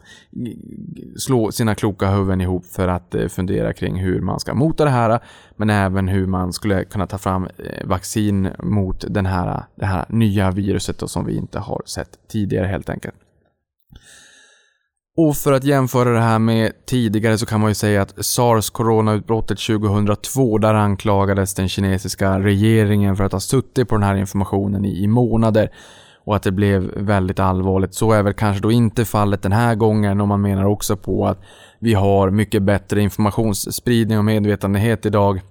slå 1.17 1.51
sina 1.51 1.75
kloka 1.75 2.09
huvuden 2.09 2.41
ihop 2.41 2.65
för 2.65 2.87
att 2.87 3.15
eh, 3.15 3.27
fundera 3.27 3.73
kring 3.73 3.99
hur 3.99 4.21
man 4.21 4.39
ska 4.39 4.53
mota 4.53 4.85
det 4.85 4.91
här, 4.91 5.19
men 5.55 5.69
även 5.69 6.07
hur 6.07 6.27
man 6.27 6.53
skulle 6.53 6.83
kunna 6.83 7.07
ta 7.07 7.17
fram 7.17 7.43
eh, 7.57 7.87
vaccin 7.87 8.49
mot 8.59 9.05
den 9.09 9.25
här, 9.25 9.63
det 9.75 9.85
här 9.85 10.05
nya 10.09 10.51
viruset 10.51 10.99
då, 10.99 11.07
som 11.07 11.25
vi 11.25 11.35
inte 11.35 11.59
har 11.59 11.81
sett 11.85 12.27
tidigare 12.27 12.67
helt 12.67 12.89
enkelt. 12.89 13.15
Och 15.17 15.37
för 15.37 15.53
att 15.53 15.63
jämföra 15.63 16.09
det 16.09 16.21
här 16.21 16.39
med 16.39 16.85
tidigare 16.85 17.37
så 17.37 17.45
kan 17.45 17.59
man 17.59 17.69
ju 17.69 17.75
säga 17.75 18.01
att 18.01 18.25
sars 18.25 18.69
coronautbrottet 18.69 19.59
2002, 19.59 20.57
där 20.57 20.73
anklagades 20.73 21.53
den 21.53 21.69
kinesiska 21.69 22.39
regeringen 22.39 23.15
för 23.15 23.23
att 23.23 23.31
ha 23.31 23.39
suttit 23.39 23.89
på 23.89 23.95
den 23.95 24.03
här 24.03 24.15
informationen 24.15 24.85
i, 24.85 25.03
i 25.03 25.07
månader 25.07 25.69
och 26.25 26.35
att 26.35 26.43
det 26.43 26.51
blev 26.51 26.81
väldigt 26.95 27.39
allvarligt. 27.39 27.93
Så 27.93 28.11
är 28.11 28.23
väl 28.23 28.33
kanske 28.33 28.61
då 28.61 28.71
inte 28.71 29.05
fallet 29.05 29.41
den 29.41 29.51
här 29.51 29.75
gången 29.75 30.21
och 30.21 30.27
man 30.27 30.41
menar 30.41 30.65
också 30.65 30.97
på 30.97 31.27
att 31.27 31.41
vi 31.79 31.93
har 31.93 32.29
mycket 32.29 32.63
bättre 32.63 33.01
informationsspridning 33.01 34.17
och 34.17 34.25
medvetenhet 34.25 35.05
idag. 35.05 35.41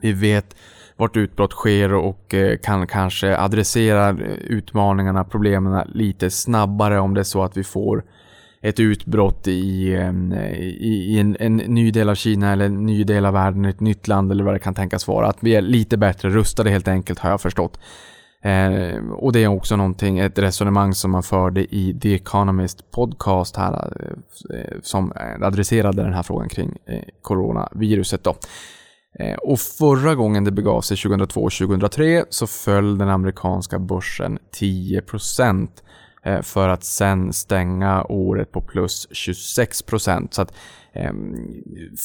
Vi 0.00 0.12
vet 0.12 0.56
vart 0.96 1.16
utbrott 1.16 1.52
sker 1.52 1.94
och 1.94 2.34
eh, 2.34 2.58
kan 2.58 2.86
kanske 2.86 3.38
adressera 3.38 4.08
eh, 4.08 4.16
utmaningarna, 4.32 5.24
problemen 5.24 5.88
lite 5.94 6.30
snabbare 6.30 7.00
om 7.00 7.14
det 7.14 7.20
är 7.20 7.24
så 7.24 7.42
att 7.42 7.56
vi 7.56 7.64
får 7.64 8.04
ett 8.62 8.80
utbrott 8.80 9.48
i, 9.48 9.50
i, 9.50 11.14
i 11.14 11.18
en, 11.18 11.36
en, 11.40 11.56
ny 11.56 11.90
del 11.90 12.08
av 12.08 12.14
Kina 12.14 12.52
eller 12.52 12.64
en 12.64 12.86
ny 12.86 13.04
del 13.04 13.26
av 13.26 13.32
världen, 13.32 13.64
ett 13.64 13.80
nytt 13.80 14.08
land 14.08 14.32
eller 14.32 14.44
vad 14.44 14.54
det 14.54 14.58
kan 14.58 14.74
tänkas 14.74 15.08
vara. 15.08 15.26
Att 15.26 15.38
vi 15.40 15.54
är 15.54 15.62
lite 15.62 15.96
bättre 15.96 16.30
rustade 16.30 16.70
helt 16.70 16.88
enkelt 16.88 17.18
har 17.18 17.30
jag 17.30 17.40
förstått. 17.40 17.80
Eh, 18.42 19.10
och 19.12 19.32
det 19.32 19.42
är 19.44 19.48
också 19.48 19.76
någonting, 19.76 20.18
ett 20.18 20.38
resonemang 20.38 20.94
som 20.94 21.10
man 21.10 21.22
förde 21.22 21.74
i 21.74 21.98
The 22.00 22.14
Economist 22.14 22.90
podcast 22.90 23.56
här 23.56 23.72
eh, 24.54 24.78
som 24.82 25.12
adresserade 25.42 26.02
den 26.02 26.12
här 26.12 26.22
frågan 26.22 26.48
kring 26.48 26.76
eh, 26.86 27.02
coronaviruset 27.22 28.24
då. 28.24 28.36
Eh, 29.18 29.36
och 29.36 29.58
förra 29.58 30.14
gången 30.14 30.44
det 30.44 30.50
begav 30.50 30.80
sig 30.80 30.96
2002-2003 30.96 32.24
så 32.30 32.46
föll 32.46 32.98
den 32.98 33.08
amerikanska 33.08 33.78
börsen 33.78 34.38
10% 34.60 35.68
Eh, 36.22 36.42
för 36.42 36.68
att 36.68 36.84
sen 36.84 37.32
stänga 37.32 38.04
året 38.04 38.52
på 38.52 38.60
plus 38.60 39.08
26 39.10 39.84
Så 40.30 40.42
att 40.42 40.54
Ehm, 40.98 41.34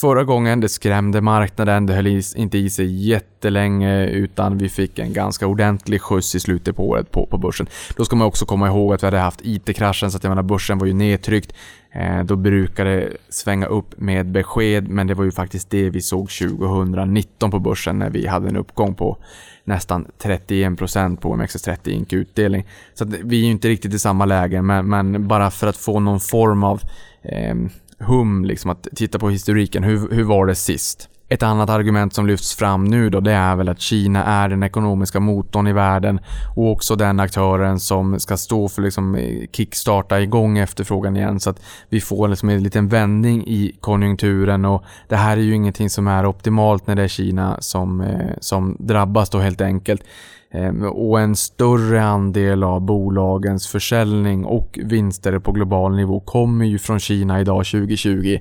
förra 0.02 0.24
gången 0.24 0.60
det 0.60 0.70
skrämde 0.70 1.22
marknaden, 1.22 1.86
det 1.86 1.94
höll 1.94 2.22
inte 2.36 2.58
i 2.58 2.70
sig 2.70 3.08
jättelänge 3.08 4.08
utan 4.08 4.58
vi 4.58 4.70
fick 4.70 5.00
en 5.00 5.14
ganska 5.14 5.48
ordentlig 5.48 6.02
skjuts 6.02 6.36
i 6.36 6.40
slutet 6.40 6.76
på 6.76 6.90
året 6.90 7.12
på, 7.12 7.26
på 7.26 7.38
börsen. 7.38 7.68
Då 7.96 8.06
ska 8.06 8.16
man 8.16 8.28
också 8.28 8.46
komma 8.46 8.68
ihåg 8.68 8.94
att 8.94 9.04
vi 9.04 9.08
hade 9.08 9.18
haft 9.18 9.42
IT-kraschen 9.44 10.12
så 10.12 10.18
att 10.18 10.24
jag 10.24 10.32
menar 10.32 10.44
börsen 10.44 10.78
var 10.78 10.88
ju 10.88 10.94
nedtryckt. 10.94 11.54
Ehm, 11.92 12.28
då 12.28 12.36
brukar 12.36 12.86
det 12.86 13.10
svänga 13.30 13.66
upp 13.66 14.00
med 14.00 14.32
besked 14.32 14.88
men 14.88 15.08
det 15.08 15.14
var 15.14 15.24
ju 15.24 15.32
faktiskt 15.32 15.70
det 15.70 15.90
vi 15.90 16.02
såg 16.02 16.30
2019 16.30 17.52
på 17.52 17.60
börsen 17.60 18.00
när 18.00 18.10
vi 18.10 18.28
hade 18.28 18.50
en 18.50 18.58
uppgång 18.58 18.96
på 18.96 19.18
nästan 19.64 20.08
31% 20.24 21.18
på 21.18 21.36
OMXS30 21.36 21.90
ink 21.90 22.14
utdelning. 22.14 22.66
Så 22.94 23.06
vi 23.06 23.42
är 23.42 23.46
ju 23.46 23.52
inte 23.52 23.68
riktigt 23.68 23.94
i 23.94 24.00
samma 24.00 24.26
läge, 24.26 24.62
men, 24.62 24.90
men 24.90 25.28
bara 25.28 25.52
för 25.52 25.68
att 25.68 25.78
få 25.78 26.00
någon 26.00 26.20
form 26.20 26.64
av 26.64 26.82
eh, 27.22 27.56
hum, 28.00 28.46
liksom 28.46 28.72
att 28.72 28.88
titta 28.96 29.20
på 29.20 29.30
historiken. 29.30 29.84
Hur, 29.84 30.12
hur 30.12 30.24
var 30.24 30.46
det 30.46 30.56
sist? 30.56 31.10
Ett 31.34 31.44
annat 31.44 31.70
argument 31.70 32.14
som 32.14 32.28
lyfts 32.28 32.56
fram 32.56 32.86
nu 32.86 33.10
då, 33.10 33.20
det 33.20 33.32
är 33.32 33.56
väl 33.56 33.70
att 33.70 33.80
Kina 33.80 34.24
är 34.24 34.50
den 34.50 34.64
ekonomiska 34.64 35.20
motorn 35.20 35.68
i 35.68 35.74
världen 35.74 36.20
och 36.56 36.72
också 36.72 36.96
den 36.96 37.20
aktören 37.20 37.80
som 37.80 38.20
ska 38.20 38.38
stå 38.38 38.70
för 38.70 38.82
liksom 38.82 39.16
eh, 39.16 39.48
kickstarta 39.52 40.22
igång 40.22 40.58
efterfrågan 40.58 41.18
igen 41.18 41.40
så 41.40 41.50
att 41.50 41.62
vi 41.90 42.02
får 42.02 42.28
liksom 42.28 42.50
en 42.50 42.64
liten 42.64 42.88
vändning 42.88 43.44
i 43.48 43.76
konjunkturen 43.80 44.66
och 44.66 44.84
det 45.08 45.16
här 45.16 45.38
är 45.38 45.42
ju 45.42 45.56
ingenting 45.56 45.90
som 45.90 46.08
är 46.08 46.26
optimalt 46.26 46.88
när 46.88 46.96
det 46.96 47.04
är 47.04 47.08
Kina 47.08 47.58
som, 47.62 48.02
eh, 48.02 48.32
som 48.40 48.78
drabbas 48.80 49.30
då 49.30 49.40
helt 49.40 49.62
enkelt. 49.62 50.04
Ehm, 50.52 50.84
och 50.84 51.20
en 51.20 51.36
större 51.36 52.04
andel 52.04 52.64
av 52.64 52.82
bolagens 52.82 53.68
försäljning 53.68 54.46
och 54.46 54.80
vinster 54.84 55.40
på 55.40 55.52
global 55.52 55.96
nivå 55.96 56.20
kommer 56.20 56.66
ju 56.66 56.80
från 56.80 57.00
Kina 57.00 57.42
idag 57.42 57.66
2020 57.66 58.40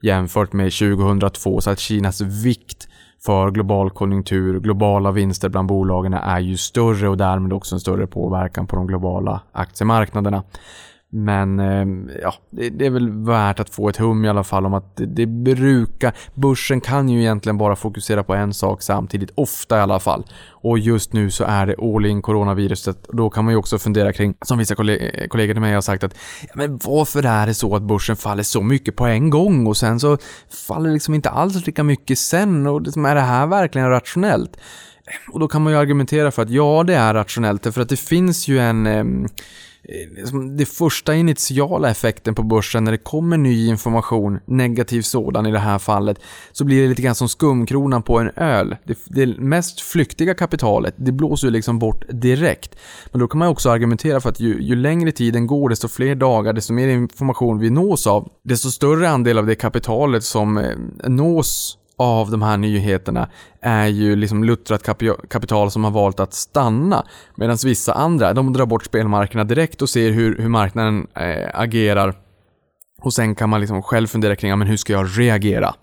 jämfört 0.00 0.52
med 0.52 0.72
2002 0.72 1.60
så 1.60 1.70
att 1.70 1.78
Kinas 1.78 2.20
vikt 2.20 2.88
för 3.24 3.50
global 3.50 3.90
konjunktur, 3.90 4.60
globala 4.60 5.10
vinster 5.10 5.48
bland 5.48 5.68
bolagen 5.68 6.14
är 6.14 6.40
ju 6.40 6.56
större 6.56 7.08
och 7.08 7.16
därmed 7.16 7.52
också 7.52 7.74
en 7.74 7.80
större 7.80 8.06
påverkan 8.06 8.66
på 8.66 8.76
de 8.76 8.86
globala 8.86 9.40
aktiemarknaderna. 9.52 10.42
Men 11.18 11.60
ehm, 11.60 12.10
ja, 12.22 12.34
det, 12.50 12.86
är 12.86 12.90
väl 12.90 13.10
värt 13.10 13.60
att 13.60 13.70
få 13.70 13.88
ett 13.88 13.96
hum 13.96 14.24
i 14.24 14.28
alla 14.28 14.44
fall 14.44 14.66
om 14.66 14.74
att 14.74 14.96
det, 14.96 15.06
det, 15.06 15.26
brukar, 15.26 16.12
börsen 16.34 16.80
kan 16.80 17.08
ju 17.08 17.20
egentligen 17.20 17.58
bara 17.58 17.76
fokusera 17.76 18.22
på 18.22 18.34
en 18.34 18.54
sak 18.54 18.82
samtidigt, 18.82 19.30
ofta 19.34 19.78
i 19.78 19.80
alla 19.80 20.00
fall. 20.00 20.24
Och 20.48 20.78
just 20.78 21.12
nu 21.12 21.30
så 21.30 21.44
är 21.44 21.66
det 21.66 21.74
all 21.78 22.06
in 22.06 22.22
coronaviruset. 22.22 23.08
Då 23.12 23.30
kan 23.30 23.44
man 23.44 23.54
ju 23.54 23.58
också 23.58 23.78
fundera 23.78 24.12
kring, 24.12 24.34
som 24.42 24.58
vissa 24.58 24.74
kollegor 24.74 25.54
till 25.54 25.60
mig 25.60 25.74
har 25.74 25.80
sagt 25.80 26.04
att, 26.04 26.14
ja, 26.42 26.52
men 26.54 26.78
varför 26.84 27.26
är 27.26 27.46
det 27.46 27.54
så 27.54 27.76
att 27.76 27.82
börsen 27.82 28.16
faller 28.16 28.42
så 28.42 28.62
mycket 28.62 28.96
på 28.96 29.06
en 29.06 29.30
gång 29.30 29.66
och 29.66 29.76
sen 29.76 30.00
så 30.00 30.18
faller 30.68 30.88
det 30.88 30.94
liksom 30.94 31.14
inte 31.14 31.30
alls 31.30 31.66
lika 31.66 31.82
mycket 31.82 32.18
sen 32.18 32.66
och 32.66 32.82
liksom, 32.82 33.04
är 33.04 33.14
det 33.14 33.20
här 33.20 33.46
verkligen 33.46 33.90
rationellt? 33.90 34.56
Och 35.32 35.40
då 35.40 35.48
kan 35.48 35.62
man 35.62 35.72
ju 35.72 35.78
argumentera 35.78 36.30
för 36.30 36.42
att 36.42 36.50
ja, 36.50 36.84
det 36.86 36.94
är 36.94 37.14
rationellt, 37.14 37.74
för 37.74 37.80
att 37.80 37.88
det 37.88 38.00
finns 38.00 38.48
ju 38.48 38.58
en 38.58 38.86
eh, 38.86 39.04
det 40.56 40.66
första 40.66 41.14
initiala 41.14 41.90
effekten 41.90 42.34
på 42.34 42.42
börsen 42.42 42.84
när 42.84 42.92
det 42.92 42.98
kommer 42.98 43.36
ny 43.36 43.68
information, 43.68 44.38
negativ 44.44 45.02
sådan 45.02 45.46
i 45.46 45.50
det 45.50 45.58
här 45.58 45.78
fallet, 45.78 46.18
så 46.52 46.64
blir 46.64 46.82
det 46.82 46.88
lite 46.88 47.02
grann 47.02 47.14
som 47.14 47.28
skumkronan 47.28 48.02
på 48.02 48.18
en 48.18 48.30
öl. 48.36 48.76
Det, 48.84 48.98
det 49.04 49.26
mest 49.38 49.80
flyktiga 49.80 50.34
kapitalet, 50.34 50.94
det 50.96 51.12
blåser 51.12 51.46
ju 51.46 51.52
liksom 51.52 51.78
bort 51.78 52.04
direkt. 52.08 52.76
Men 53.12 53.20
då 53.20 53.28
kan 53.28 53.38
man 53.38 53.48
också 53.48 53.70
argumentera 53.70 54.20
för 54.20 54.28
att 54.28 54.40
ju, 54.40 54.62
ju 54.62 54.76
längre 54.76 55.12
tiden 55.12 55.46
går, 55.46 55.68
desto 55.68 55.88
fler 55.88 56.14
dagar, 56.14 56.52
desto 56.52 56.72
mer 56.72 56.88
information 56.88 57.58
vi 57.58 57.70
nås 57.70 58.06
av, 58.06 58.28
desto 58.42 58.70
större 58.70 59.08
andel 59.08 59.38
av 59.38 59.46
det 59.46 59.54
kapitalet 59.54 60.24
som 60.24 60.58
eh, 60.58 60.76
nås 61.08 61.78
av 61.98 62.30
de 62.30 62.42
här 62.42 62.56
nyheterna 62.56 63.28
är 63.60 63.86
ju 63.86 64.16
liksom 64.16 64.44
luttrat 64.44 64.82
kapital 65.28 65.70
som 65.70 65.84
har 65.84 65.90
valt 65.90 66.20
att 66.20 66.34
stanna. 66.34 67.06
Medan 67.36 67.56
vissa 67.64 67.92
andra, 67.92 68.32
de 68.32 68.52
drar 68.52 68.66
bort 68.66 68.84
spelmarknaden 68.84 69.48
direkt 69.48 69.82
och 69.82 69.88
ser 69.88 70.10
hur, 70.10 70.38
hur 70.38 70.48
marknaden 70.48 71.06
eh, 71.14 71.50
agerar. 71.60 72.14
Och 73.02 73.14
sen 73.14 73.34
kan 73.34 73.50
man 73.50 73.60
liksom 73.60 73.82
själv 73.82 74.06
fundera 74.06 74.36
kring, 74.36 74.50
ja, 74.50 74.56
men 74.56 74.68
hur 74.68 74.76
ska 74.76 74.92
jag 74.92 75.18
reagera? 75.18 75.74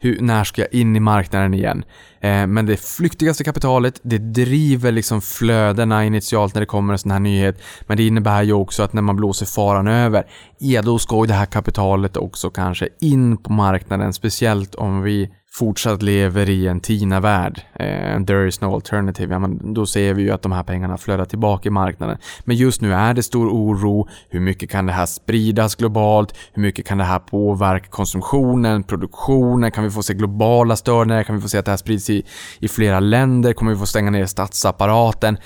Hur, 0.00 0.20
när 0.20 0.44
ska 0.44 0.62
jag 0.62 0.74
in 0.74 0.96
i 0.96 1.00
marknaden 1.00 1.54
igen? 1.54 1.84
Eh, 2.20 2.46
men 2.46 2.66
det 2.66 2.76
flyktigaste 2.76 3.44
kapitalet, 3.44 4.00
det 4.02 4.18
driver 4.18 4.92
liksom 4.92 5.20
flödena 5.20 6.04
initialt 6.04 6.54
när 6.54 6.60
det 6.60 6.66
kommer 6.66 6.92
en 6.92 6.98
sån 6.98 7.10
här 7.10 7.20
nyhet. 7.20 7.62
Men 7.86 7.96
det 7.96 8.06
innebär 8.06 8.42
ju 8.42 8.52
också 8.52 8.82
att 8.82 8.92
när 8.92 9.02
man 9.02 9.16
blåser 9.16 9.46
faran 9.46 9.88
över, 9.88 10.26
ja 10.58 10.82
då 10.82 10.98
ska 10.98 11.16
ju 11.16 11.26
det 11.26 11.34
här 11.34 11.46
kapitalet 11.46 12.16
också 12.16 12.50
kanske 12.50 12.88
in 13.00 13.36
på 13.36 13.52
marknaden. 13.52 14.12
Speciellt 14.12 14.74
om 14.74 15.02
vi 15.02 15.30
fortsatt 15.58 16.02
lever 16.02 16.50
i 16.50 16.66
en 16.66 16.80
TINA-värld, 16.80 17.60
eh, 17.74 18.24
there 18.24 18.48
is 18.48 18.60
no 18.60 18.74
alternative, 18.74 19.34
ja, 19.34 19.38
men 19.38 19.74
då 19.74 19.86
ser 19.86 20.14
vi 20.14 20.22
ju 20.22 20.30
att 20.30 20.42
de 20.42 20.52
här 20.52 20.62
pengarna 20.62 20.98
flödar 20.98 21.24
tillbaka 21.24 21.68
i 21.68 21.70
marknaden. 21.70 22.18
Men 22.44 22.56
just 22.56 22.80
nu 22.80 22.94
är 22.94 23.14
det 23.14 23.22
stor 23.22 23.48
oro. 23.48 24.08
Hur 24.30 24.40
mycket 24.40 24.70
kan 24.70 24.86
det 24.86 24.92
här 24.92 25.06
spridas 25.06 25.74
globalt? 25.74 26.34
Hur 26.52 26.62
mycket 26.62 26.86
kan 26.86 26.98
det 26.98 27.04
här 27.04 27.18
påverka 27.18 27.86
konsumtionen, 27.88 28.82
produktionen? 28.82 29.70
Kan 29.70 29.84
vi 29.84 29.90
få 29.90 30.02
se 30.02 30.14
globala 30.14 30.76
störningar? 30.76 31.22
Kan 31.22 31.34
vi 31.34 31.42
få 31.42 31.48
se 31.48 31.58
att 31.58 31.64
det 31.64 31.72
här 31.72 31.76
sprids 31.76 32.10
i, 32.10 32.24
i 32.58 32.68
flera 32.68 33.00
länder? 33.00 33.52
Kommer 33.52 33.72
vi 33.72 33.78
få 33.78 33.86
stänga 33.86 34.10
ner 34.10 34.26
statsapparaten? 34.26 35.38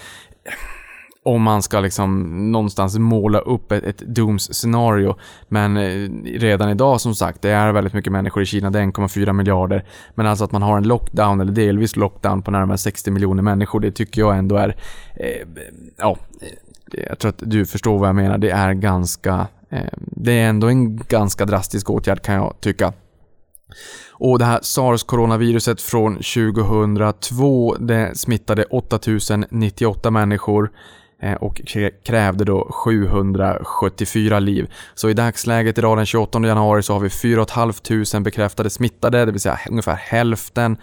Om 1.24 1.42
man 1.42 1.62
ska 1.62 1.80
liksom 1.80 2.22
någonstans 2.52 2.98
måla 2.98 3.38
upp 3.38 3.72
ett, 3.72 3.84
ett 3.84 4.00
Dooms-scenario. 4.00 5.16
Men 5.48 5.76
eh, 5.76 6.10
redan 6.38 6.70
idag 6.70 7.00
som 7.00 7.14
sagt, 7.14 7.42
det 7.42 7.50
är 7.50 7.72
väldigt 7.72 7.92
mycket 7.92 8.12
människor 8.12 8.42
i 8.42 8.46
Kina, 8.46 8.70
det 8.70 8.78
är 8.78 8.82
1,4 8.82 9.32
miljarder. 9.32 9.84
Men 10.14 10.26
alltså 10.26 10.44
att 10.44 10.52
man 10.52 10.62
har 10.62 10.76
en 10.76 10.88
lockdown, 10.88 11.40
eller 11.40 11.52
delvis 11.52 11.96
lockdown 11.96 12.42
på 12.42 12.50
närmare 12.50 12.78
60 12.78 13.10
miljoner 13.10 13.42
människor, 13.42 13.80
det 13.80 13.90
tycker 13.90 14.20
jag 14.20 14.38
ändå 14.38 14.56
är... 14.56 14.76
Eh, 15.14 15.48
ja, 15.98 16.16
jag 16.92 17.18
tror 17.18 17.28
att 17.28 17.42
du 17.46 17.66
förstår 17.66 17.98
vad 17.98 18.08
jag 18.08 18.16
menar. 18.16 18.38
Det 18.38 18.50
är 18.50 18.72
ganska... 18.72 19.46
Eh, 19.70 19.92
det 19.96 20.32
är 20.32 20.48
ändå 20.48 20.66
en 20.66 20.96
ganska 20.96 21.44
drastisk 21.44 21.90
åtgärd 21.90 22.22
kan 22.22 22.34
jag 22.34 22.54
tycka. 22.60 22.92
Och 24.10 24.38
det 24.38 24.44
här 24.44 24.60
sars-coronaviruset 24.62 25.80
från 25.80 26.14
2002, 26.14 27.76
det 27.80 28.18
smittade 28.18 28.64
8098 28.64 30.10
människor. 30.10 30.70
Eh, 31.22 31.34
och 31.34 31.62
krävde 32.04 32.44
då 32.44 32.68
774 32.70 34.38
liv. 34.38 34.70
Så 34.94 35.10
i 35.10 35.14
dagsläget 35.14 35.78
idag 35.78 35.96
den 35.96 36.06
28 36.06 36.46
januari 36.46 36.82
så 36.82 36.92
har 36.92 37.00
vi 37.00 37.10
4 37.10 37.46
500 37.46 38.20
bekräftade 38.20 38.70
smittade, 38.70 39.24
det 39.24 39.32
vill 39.32 39.40
säga 39.40 39.58
ungefär 39.70 39.94
hälften 39.94 40.76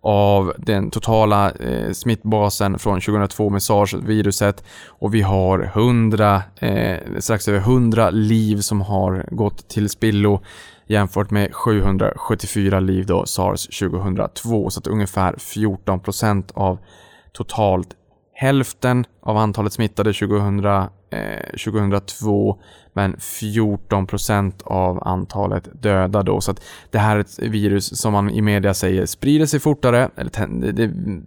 av 0.00 0.52
den 0.58 0.90
totala 0.90 1.50
eh, 1.50 1.92
smittbasen 1.92 2.78
från 2.78 3.00
2002 3.00 3.50
med 3.50 3.62
sars-viruset 3.62 4.64
och 4.86 5.14
vi 5.14 5.22
har 5.22 5.58
100, 5.74 6.42
eh, 6.58 6.98
strax 7.18 7.48
över 7.48 7.58
100 7.58 8.10
liv 8.10 8.60
som 8.60 8.80
har 8.80 9.26
gått 9.30 9.68
till 9.68 9.88
spillo 9.88 10.40
jämfört 10.86 11.30
med 11.30 11.54
774 11.54 12.80
liv 12.80 13.06
då 13.06 13.26
sars 13.26 13.66
2002 13.66 14.70
så 14.70 14.80
att 14.80 14.86
ungefär 14.86 15.32
14% 15.32 16.50
av 16.54 16.78
totalt 17.32 17.88
hälften 18.38 19.04
av 19.22 19.36
antalet 19.36 19.72
smittade 19.72 20.12
2000, 20.12 20.64
eh, 20.64 20.88
2002 21.64 22.60
men 22.92 23.16
14 23.18 24.06
procent 24.06 24.62
av 24.62 25.08
antalet 25.08 25.82
döda 25.82 26.22
då. 26.22 26.40
Så 26.40 26.50
att 26.50 26.62
det 26.90 26.98
här 26.98 27.16
är 27.16 27.20
ett 27.20 27.38
virus 27.38 28.00
som 28.00 28.12
man 28.12 28.30
i 28.30 28.42
media 28.42 28.74
säger 28.74 29.06
sprider 29.06 29.46
sig 29.46 29.60
fortare, 29.60 30.10
eller 30.16 30.30
ten, 30.30 30.60
det, 30.60 30.72
det, 30.72 30.84
mm, 30.84 31.24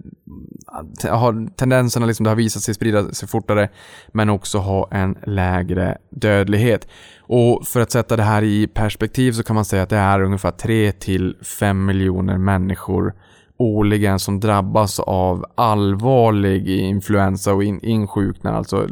har 1.10 1.56
tendenserna 1.56 2.06
liksom, 2.06 2.24
det 2.24 2.30
har 2.30 2.36
visat 2.36 2.64
sig 2.64 2.74
sprida 2.74 3.12
sig 3.12 3.28
fortare, 3.28 3.70
men 4.08 4.30
också 4.30 4.58
ha 4.58 4.88
en 4.92 5.18
lägre 5.24 5.98
dödlighet. 6.10 6.88
Och 7.20 7.68
för 7.68 7.80
att 7.80 7.92
sätta 7.92 8.16
det 8.16 8.24
här 8.24 8.44
i 8.44 8.68
perspektiv 8.68 9.32
så 9.32 9.44
kan 9.44 9.56
man 9.56 9.66
säga 9.66 9.84
att 9.84 9.90
det 9.90 9.98
är 9.98 10.22
ungefär 10.22 10.52
3 10.52 10.92
till 10.92 11.36
5 11.60 11.86
miljoner 11.86 12.38
människor 12.38 13.14
årligen 13.60 14.20
som 14.20 14.40
drabbas 14.40 15.00
av 15.00 15.46
allvarlig 15.56 16.70
influensa 16.70 17.54
och 17.54 17.64
in, 17.64 17.80
insjuknar, 17.84 18.54
alltså 18.54 18.88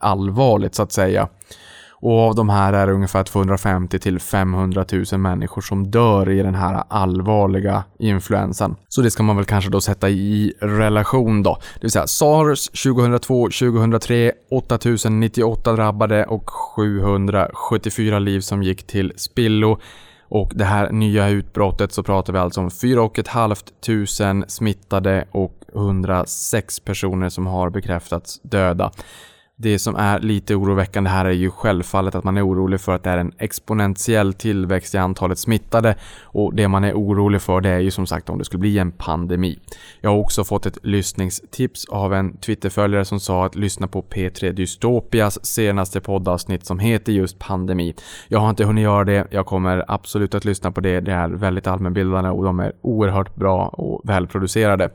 allvarligt 0.00 0.74
så 0.74 0.82
att 0.82 0.92
säga. 0.92 1.28
Och 2.00 2.18
av 2.20 2.34
de 2.34 2.48
här 2.48 2.72
är 2.72 2.86
det 2.86 2.92
ungefär 2.92 3.24
250 3.24 3.98
till 3.98 4.20
500 4.20 4.84
000 5.12 5.20
människor 5.20 5.62
som 5.62 5.90
dör 5.90 6.30
i 6.30 6.42
den 6.42 6.54
här 6.54 6.84
allvarliga 6.88 7.84
influensan. 7.98 8.76
Så 8.88 9.02
det 9.02 9.10
ska 9.10 9.22
man 9.22 9.36
väl 9.36 9.44
kanske 9.44 9.70
då 9.70 9.80
sätta 9.80 10.08
i 10.08 10.52
relation 10.60 11.42
då. 11.42 11.58
Det 11.74 11.82
vill 11.82 11.90
säga 11.90 12.06
SARS 12.06 12.68
2002, 12.68 13.44
2003, 13.44 14.32
8098 14.50 15.72
drabbade 15.72 16.24
och 16.24 16.50
774 16.50 18.18
liv 18.18 18.40
som 18.40 18.62
gick 18.62 18.86
till 18.86 19.12
spillo. 19.16 19.78
Och 20.28 20.52
det 20.54 20.64
här 20.64 20.90
nya 20.90 21.28
utbrottet 21.28 21.92
så 21.92 22.02
pratar 22.02 22.32
vi 22.32 22.38
alltså 22.38 22.60
om 22.60 22.70
4 22.70 23.10
500 23.26 24.44
smittade 24.48 25.24
och 25.30 25.52
106 25.74 26.80
personer 26.80 27.28
som 27.28 27.46
har 27.46 27.70
bekräftats 27.70 28.40
döda. 28.42 28.92
Det 29.58 29.78
som 29.78 29.96
är 29.96 30.20
lite 30.20 30.54
oroväckande 30.54 31.10
här 31.10 31.24
är 31.24 31.30
ju 31.30 31.50
självfallet 31.50 32.14
att 32.14 32.24
man 32.24 32.36
är 32.36 32.46
orolig 32.46 32.80
för 32.80 32.94
att 32.94 33.02
det 33.02 33.10
är 33.10 33.18
en 33.18 33.32
exponentiell 33.38 34.34
tillväxt 34.34 34.94
i 34.94 34.98
antalet 34.98 35.38
smittade 35.38 35.96
och 36.22 36.54
det 36.54 36.68
man 36.68 36.84
är 36.84 36.92
orolig 36.94 37.42
för 37.42 37.60
det 37.60 37.68
är 37.68 37.78
ju 37.78 37.90
som 37.90 38.06
sagt 38.06 38.28
om 38.28 38.38
det 38.38 38.44
skulle 38.44 38.60
bli 38.60 38.78
en 38.78 38.92
pandemi. 38.92 39.58
Jag 40.00 40.10
har 40.10 40.16
också 40.16 40.44
fått 40.44 40.66
ett 40.66 40.78
lyssningstips 40.82 41.84
av 41.84 42.14
en 42.14 42.36
Twitterföljare 42.36 43.04
som 43.04 43.20
sa 43.20 43.46
att 43.46 43.54
lyssna 43.54 43.88
på 43.88 44.02
P3 44.02 44.52
Dystopias 44.52 45.46
senaste 45.46 46.00
poddavsnitt 46.00 46.66
som 46.66 46.78
heter 46.78 47.12
just 47.12 47.38
pandemi. 47.38 47.94
Jag 48.28 48.38
har 48.38 48.50
inte 48.50 48.64
hunnit 48.64 48.84
göra 48.84 49.04
det, 49.04 49.26
jag 49.30 49.46
kommer 49.46 49.84
absolut 49.88 50.34
att 50.34 50.44
lyssna 50.44 50.72
på 50.72 50.80
det. 50.80 51.00
Det 51.00 51.12
är 51.12 51.28
väldigt 51.28 51.66
allmänbildande 51.66 52.30
och 52.30 52.44
de 52.44 52.60
är 52.60 52.72
oerhört 52.80 53.34
bra 53.34 53.68
och 53.68 54.00
välproducerade. 54.04 54.90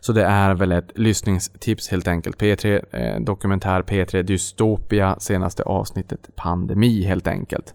Så 0.00 0.12
det 0.12 0.24
är 0.24 0.54
väl 0.54 0.72
ett 0.72 0.90
lyssningstips 0.94 1.88
helt 1.88 2.08
enkelt. 2.08 2.40
P3 2.40 2.84
eh, 2.92 3.20
Dokumentär 3.20 3.82
P3 3.82 4.03
Dystopia 4.12 5.16
senaste 5.18 5.62
avsnittet 5.62 6.30
Pandemi 6.36 7.04
helt 7.04 7.26
enkelt. 7.26 7.74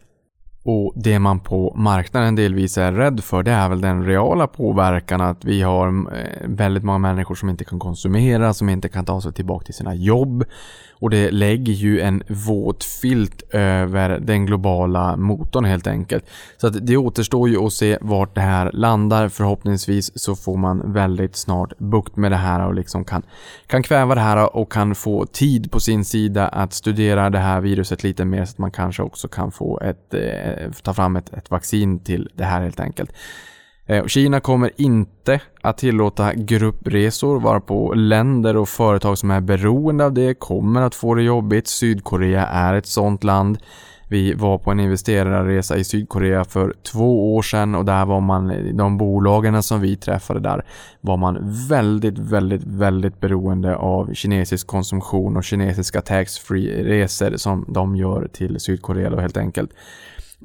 Och 0.64 0.94
det 0.96 1.20
man 1.20 1.40
på 1.40 1.74
marknaden 1.76 2.36
delvis 2.36 2.78
är 2.78 2.92
rädd 2.92 3.24
för 3.24 3.44
det 3.44 3.52
är 3.52 3.70
väl 3.70 3.82
den 3.82 4.06
reala 4.06 4.48
påverkan 4.48 5.22
att 5.22 5.46
vi 5.46 5.62
har 5.62 5.88
eh, 5.88 6.48
väldigt 6.48 6.84
många 6.84 6.98
människor 6.98 7.36
som 7.36 7.50
inte 7.50 7.64
kan 7.64 7.80
konsumera, 7.80 8.54
som 8.54 8.70
inte 8.70 8.90
kan 8.90 9.06
ta 9.06 9.22
sig 9.22 9.34
tillbaka 9.34 9.66
till 9.66 9.74
sina 9.74 9.96
jobb. 9.96 10.44
Och 11.00 11.10
det 11.10 11.32
lägger 11.32 11.74
ju 11.74 12.02
en 12.02 12.24
våt 12.28 12.84
filt 12.84 13.44
över 13.54 14.20
den 14.20 14.46
globala 14.46 15.18
motorn 15.18 15.66
helt 15.66 15.88
enkelt. 15.88 16.26
Så 16.58 16.68
att 16.68 16.88
det 16.88 16.98
återstår 16.98 17.50
ju 17.50 17.58
att 17.58 17.74
se 17.74 17.98
vart 18.02 18.36
det 18.36 18.42
här 18.42 18.72
landar. 18.74 19.30
Förhoppningsvis 19.30 20.12
så 20.20 20.36
får 20.36 20.58
man 20.58 20.94
väldigt 20.94 21.36
snart 21.36 21.78
bukt 21.78 22.16
med 22.16 22.32
det 22.32 22.38
här 22.38 22.68
och 22.68 22.74
liksom 22.74 23.06
kan, 23.06 23.24
kan 23.68 23.84
kväva 23.84 24.16
det 24.16 24.22
här 24.22 24.56
och 24.56 24.72
kan 24.72 24.96
få 24.96 25.26
tid 25.26 25.72
på 25.72 25.80
sin 25.80 26.06
sida 26.06 26.48
att 26.48 26.74
studera 26.74 27.30
det 27.30 27.40
här 27.40 27.62
viruset 27.62 28.04
lite 28.04 28.26
mer 28.26 28.46
så 28.46 28.52
att 28.52 28.58
man 28.58 28.72
kanske 28.72 29.04
också 29.04 29.28
kan 29.28 29.52
få 29.52 29.80
ett, 29.80 30.14
eh, 30.14 30.72
ta 30.84 30.94
fram 30.94 31.16
ett, 31.16 31.34
ett 31.34 31.52
vaccin 31.52 32.00
till 32.00 32.30
det 32.36 32.44
här 32.44 32.62
helt 32.62 32.80
enkelt. 32.80 33.12
Eh, 33.90 34.06
Kina 34.06 34.40
kommer 34.40 34.72
inte 34.76 35.42
att 35.62 35.78
tillåta 35.78 36.34
gruppresor 36.34 37.40
varpå 37.40 37.94
länder 37.94 38.58
och 38.58 38.70
företag 38.70 39.18
som 39.18 39.32
är 39.32 39.42
beroende 39.42 40.06
av 40.06 40.14
det 40.14 40.40
kommer 40.40 40.82
att 40.82 40.96
få 40.96 41.16
det 41.16 41.24
jobbigt. 41.24 41.68
Sydkorea 41.68 42.48
är 42.48 42.74
ett 42.74 42.86
sånt 42.86 43.24
land. 43.24 43.58
Vi 44.10 44.34
var 44.34 44.58
på 44.58 44.72
en 44.72 44.80
investerarresa 44.80 45.78
i 45.78 45.84
Sydkorea 45.84 46.46
för 46.46 46.74
två 46.84 47.36
år 47.36 47.42
sedan 47.42 47.76
och 47.76 47.86
där 47.86 48.06
var 48.06 48.22
man, 48.22 48.78
de 48.78 48.98
bolagen 48.98 49.64
som 49.64 49.82
vi 49.82 49.96
träffade 49.96 50.40
där, 50.40 50.66
var 51.02 51.18
man 51.18 51.38
väldigt, 51.70 52.18
väldigt, 52.18 52.64
väldigt 52.64 53.20
beroende 53.20 53.76
av 53.76 54.14
kinesisk 54.14 54.68
konsumtion 54.68 55.38
och 55.38 55.44
kinesiska 55.44 56.02
tax-free 56.02 56.84
resor 56.84 57.38
som 57.38 57.66
de 57.68 57.96
gör 57.96 58.28
till 58.34 58.60
Sydkorea 58.60 59.10
då 59.10 59.20
helt 59.20 59.38
enkelt. 59.38 59.72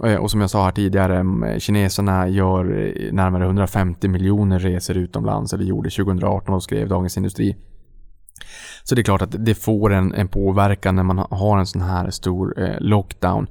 Eh, 0.04 0.16
och 0.16 0.30
som 0.30 0.40
jag 0.40 0.50
sa 0.50 0.64
här 0.64 0.72
tidigare, 0.72 1.24
kineserna 1.60 2.28
gör 2.28 2.64
eh, 2.64 3.12
närmare 3.12 3.44
150 3.44 4.08
miljoner 4.08 4.58
resor 4.58 4.96
utomlands, 4.96 5.52
eller 5.52 5.64
gjorde 5.64 5.90
2018 5.90 6.54
och 6.54 6.62
skrev 6.62 6.88
Dagens 6.88 7.16
Industri. 7.16 7.56
Så 8.82 8.94
det 8.94 9.00
är 9.00 9.04
klart 9.04 9.22
att 9.22 9.44
det 9.44 9.54
får 9.54 9.92
en, 9.92 10.14
en 10.14 10.28
påverkan 10.28 10.96
när 10.96 11.02
man 11.02 11.26
har 11.30 11.58
en 11.58 11.66
sån 11.66 11.82
här 11.82 12.10
stor 12.10 12.62
eh, 12.62 12.80
lockdown. 12.80 13.46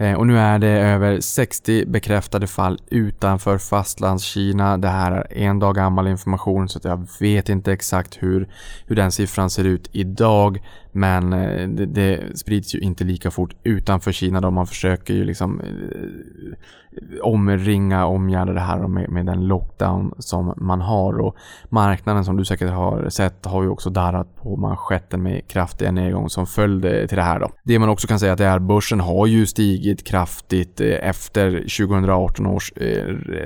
Eh, 0.00 0.12
och 0.12 0.26
nu 0.26 0.38
är 0.38 0.58
det 0.58 0.68
över 0.68 1.20
60 1.20 1.86
bekräftade 1.86 2.46
fall 2.46 2.78
utanför 2.90 3.58
fastlandskina. 3.58 4.78
Det 4.78 4.88
här 4.88 5.12
är 5.12 5.26
en 5.30 5.58
dag 5.58 5.74
gammal 5.74 6.08
information 6.08 6.68
så 6.68 6.80
jag 6.82 7.08
vet 7.20 7.48
inte 7.48 7.72
exakt 7.72 8.22
hur, 8.22 8.48
hur 8.86 8.96
den 8.96 9.12
siffran 9.12 9.50
ser 9.50 9.64
ut 9.64 9.88
idag. 9.92 10.62
Men 10.92 11.32
eh, 11.32 11.68
det, 11.68 11.86
det 11.86 12.38
sprids 12.38 12.74
ju 12.74 12.78
inte 12.78 13.04
lika 13.04 13.30
fort 13.30 13.54
utanför 13.62 14.12
Kina 14.12 14.40
då 14.40 14.50
man 14.50 14.66
försöker 14.66 15.14
ju 15.14 15.24
liksom 15.24 15.60
eh, 15.60 15.66
omringa, 17.22 18.06
omgärda 18.06 18.52
det 18.52 18.60
här 18.60 18.86
med, 18.86 19.10
med 19.10 19.26
den 19.26 19.46
lockdown 19.46 20.14
som 20.18 20.54
man 20.56 20.80
har. 20.80 21.18
Och 21.20 21.36
marknaden 21.68 22.24
som 22.24 22.36
du 22.36 22.44
säkert 22.44 22.70
har 22.70 23.08
sett 23.08 23.46
har 23.46 23.62
ju 23.62 23.68
också 23.68 23.90
darrat 23.90 24.36
på 24.36 24.56
manschetten 24.56 25.22
med 25.22 25.48
kraftiga 25.48 25.90
nedgång 25.90 26.28
som 26.30 26.46
följde 26.46 27.00
eh, 27.00 27.06
till 27.06 27.16
det 27.16 27.22
här 27.22 27.40
då. 27.40 27.50
Det 27.64 27.78
man 27.78 27.88
också 27.88 28.08
kan 28.08 28.18
säga 28.18 28.32
att 28.32 28.38
det 28.38 28.46
är 28.46 28.58
börsen 28.58 29.00
har 29.00 29.26
ju 29.26 29.46
stigit 29.46 30.06
kraftigt 30.06 30.80
efter 30.80 31.50
2018 31.50 32.46
års 32.46 32.72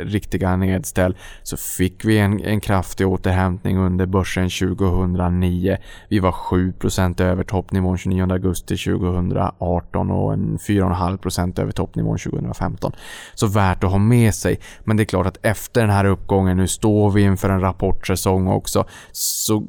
riktiga 0.03 0.57
nedställ 0.57 1.17
så 1.43 1.57
fick 1.57 2.05
vi 2.05 2.19
en, 2.19 2.41
en 2.41 2.61
kraftig 2.61 3.09
återhämtning 3.09 3.79
under 3.79 4.07
börsen 4.07 4.49
2009. 4.49 5.77
Vi 6.09 6.19
var 6.19 6.33
7% 6.33 7.23
över 7.23 7.32
toppnivån 7.45 7.99
29 7.99 8.33
augusti 8.33 8.77
2018 8.77 10.11
och 10.11 10.33
en 10.33 10.59
4,5% 10.59 11.61
över 11.61 11.73
toppnivån 11.73 12.19
2015 12.19 12.93
så 13.35 13.47
värt 13.47 13.85
att 13.85 13.91
ha 13.91 13.99
med 13.99 14.35
sig. 14.35 14.61
Men 14.85 14.97
det 14.97 15.03
är 15.03 15.05
klart 15.05 15.27
att 15.27 15.47
efter 15.47 15.81
den 15.81 15.91
här 15.91 16.05
uppgången, 16.05 16.57
nu 16.57 16.69
står 16.69 17.11
vi 17.11 17.23
inför 17.23 17.51
en 17.51 17.61
rapportsäsong 17.61 18.49
också, 18.49 18.85
så 19.13 19.63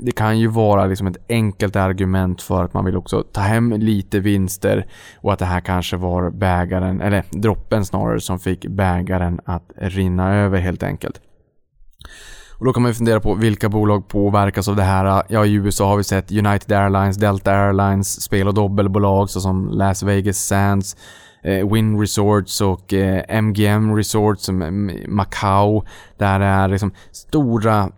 det 0.00 0.12
kan 0.12 0.38
ju 0.38 0.46
vara 0.46 0.86
liksom 0.86 1.06
ett 1.06 1.16
enkelt 1.28 1.76
argument 1.76 2.42
för 2.42 2.64
att 2.64 2.74
man 2.74 2.84
vill 2.84 2.96
också 2.96 3.22
ta 3.22 3.40
hem 3.40 3.72
lite 3.72 4.20
vinster 4.20 4.86
och 5.16 5.32
att 5.32 5.38
det 5.38 5.44
här 5.44 5.60
kanske 5.60 5.96
var 5.96 6.30
bägaren, 6.30 7.00
eller 7.00 7.24
droppen 7.30 7.84
snarare, 7.84 8.20
som 8.20 8.38
fick 8.38 8.66
bägaren 8.66 9.40
att 9.44 9.72
rinna 9.76 10.34
över 10.34 10.58
helt 10.58 10.82
enkelt. 10.82 11.20
Och 12.60 12.66
då 12.66 12.72
kan 12.72 12.82
man 12.82 12.90
ju 12.90 12.94
fundera 12.94 13.20
på 13.20 13.34
vilka 13.34 13.68
bolag 13.68 14.08
påverkas 14.08 14.68
av 14.68 14.76
det 14.76 14.82
här. 14.82 15.22
Ja, 15.28 15.46
i 15.46 15.52
USA 15.52 15.88
har 15.88 15.96
vi 15.96 16.04
sett 16.04 16.32
United 16.32 16.72
Airlines, 16.72 17.16
Delta 17.16 17.52
Airlines, 17.52 18.22
spel 18.22 18.48
och 18.48 18.54
dobbelbolag 18.54 19.30
såsom 19.30 19.68
Las 19.68 20.02
Vegas 20.02 20.46
Sands, 20.46 20.96
eh, 21.42 21.72
Win 21.72 22.00
Resorts 22.00 22.60
och 22.60 22.92
eh, 22.92 23.42
MGM 23.42 23.96
Resorts, 23.96 24.50
Macau. 25.08 25.84
Där 26.20 26.38
det 26.38 26.44
är 26.44 26.68
liksom 26.68 26.92
stora 27.12 27.78
eh, 27.78 27.88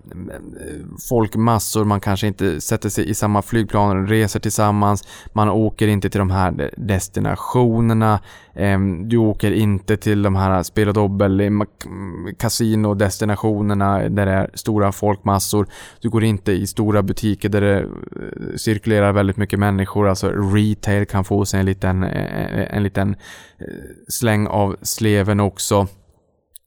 folkmassor, 1.09 1.85
man 1.85 2.01
kanske 2.01 2.27
inte 2.27 2.61
sätter 2.61 2.89
sig 2.89 3.11
i 3.11 3.15
samma 3.15 3.43
flygplan, 3.43 4.07
reser 4.07 4.41
tillsammans, 4.41 5.05
man 5.33 5.49
åker 5.49 5.89
inte 5.89 6.11
till 6.11 6.19
de 6.19 6.31
här 6.31 6.71
destinationerna, 6.77 8.21
ehm, 8.55 9.09
du 9.09 9.17
åker 9.17 9.53
inte 9.53 9.97
till 9.97 10.23
de 10.23 10.37
här 10.37 10.63
spel 10.63 10.89
och 10.89 10.95
dobbel, 10.95 11.53
kasinodestinationerna 12.39 14.09
där 14.09 14.27
det 14.27 14.33
är 14.33 14.51
stora 14.55 14.93
folkmassor. 14.93 15.67
Du 16.01 16.11
går 16.11 16.25
inte 16.25 16.53
i 16.53 16.67
stora 16.67 17.03
butiker 17.03 17.49
där 17.49 17.61
det 17.61 17.81
eh, 17.81 17.87
cirkulerar 18.57 19.13
väldigt 19.13 19.37
mycket 19.37 19.59
människor, 19.59 20.09
alltså 20.09 20.29
retail 20.31 21.07
kan 21.07 21.25
få 21.25 21.45
sig 21.45 21.61
en 21.61 21.67
liten, 21.67 22.05
eh, 22.05 22.77
en 22.77 22.83
liten 22.83 23.17
släng 24.09 24.47
av 24.47 24.77
sleven 24.83 25.41
också. 25.41 25.87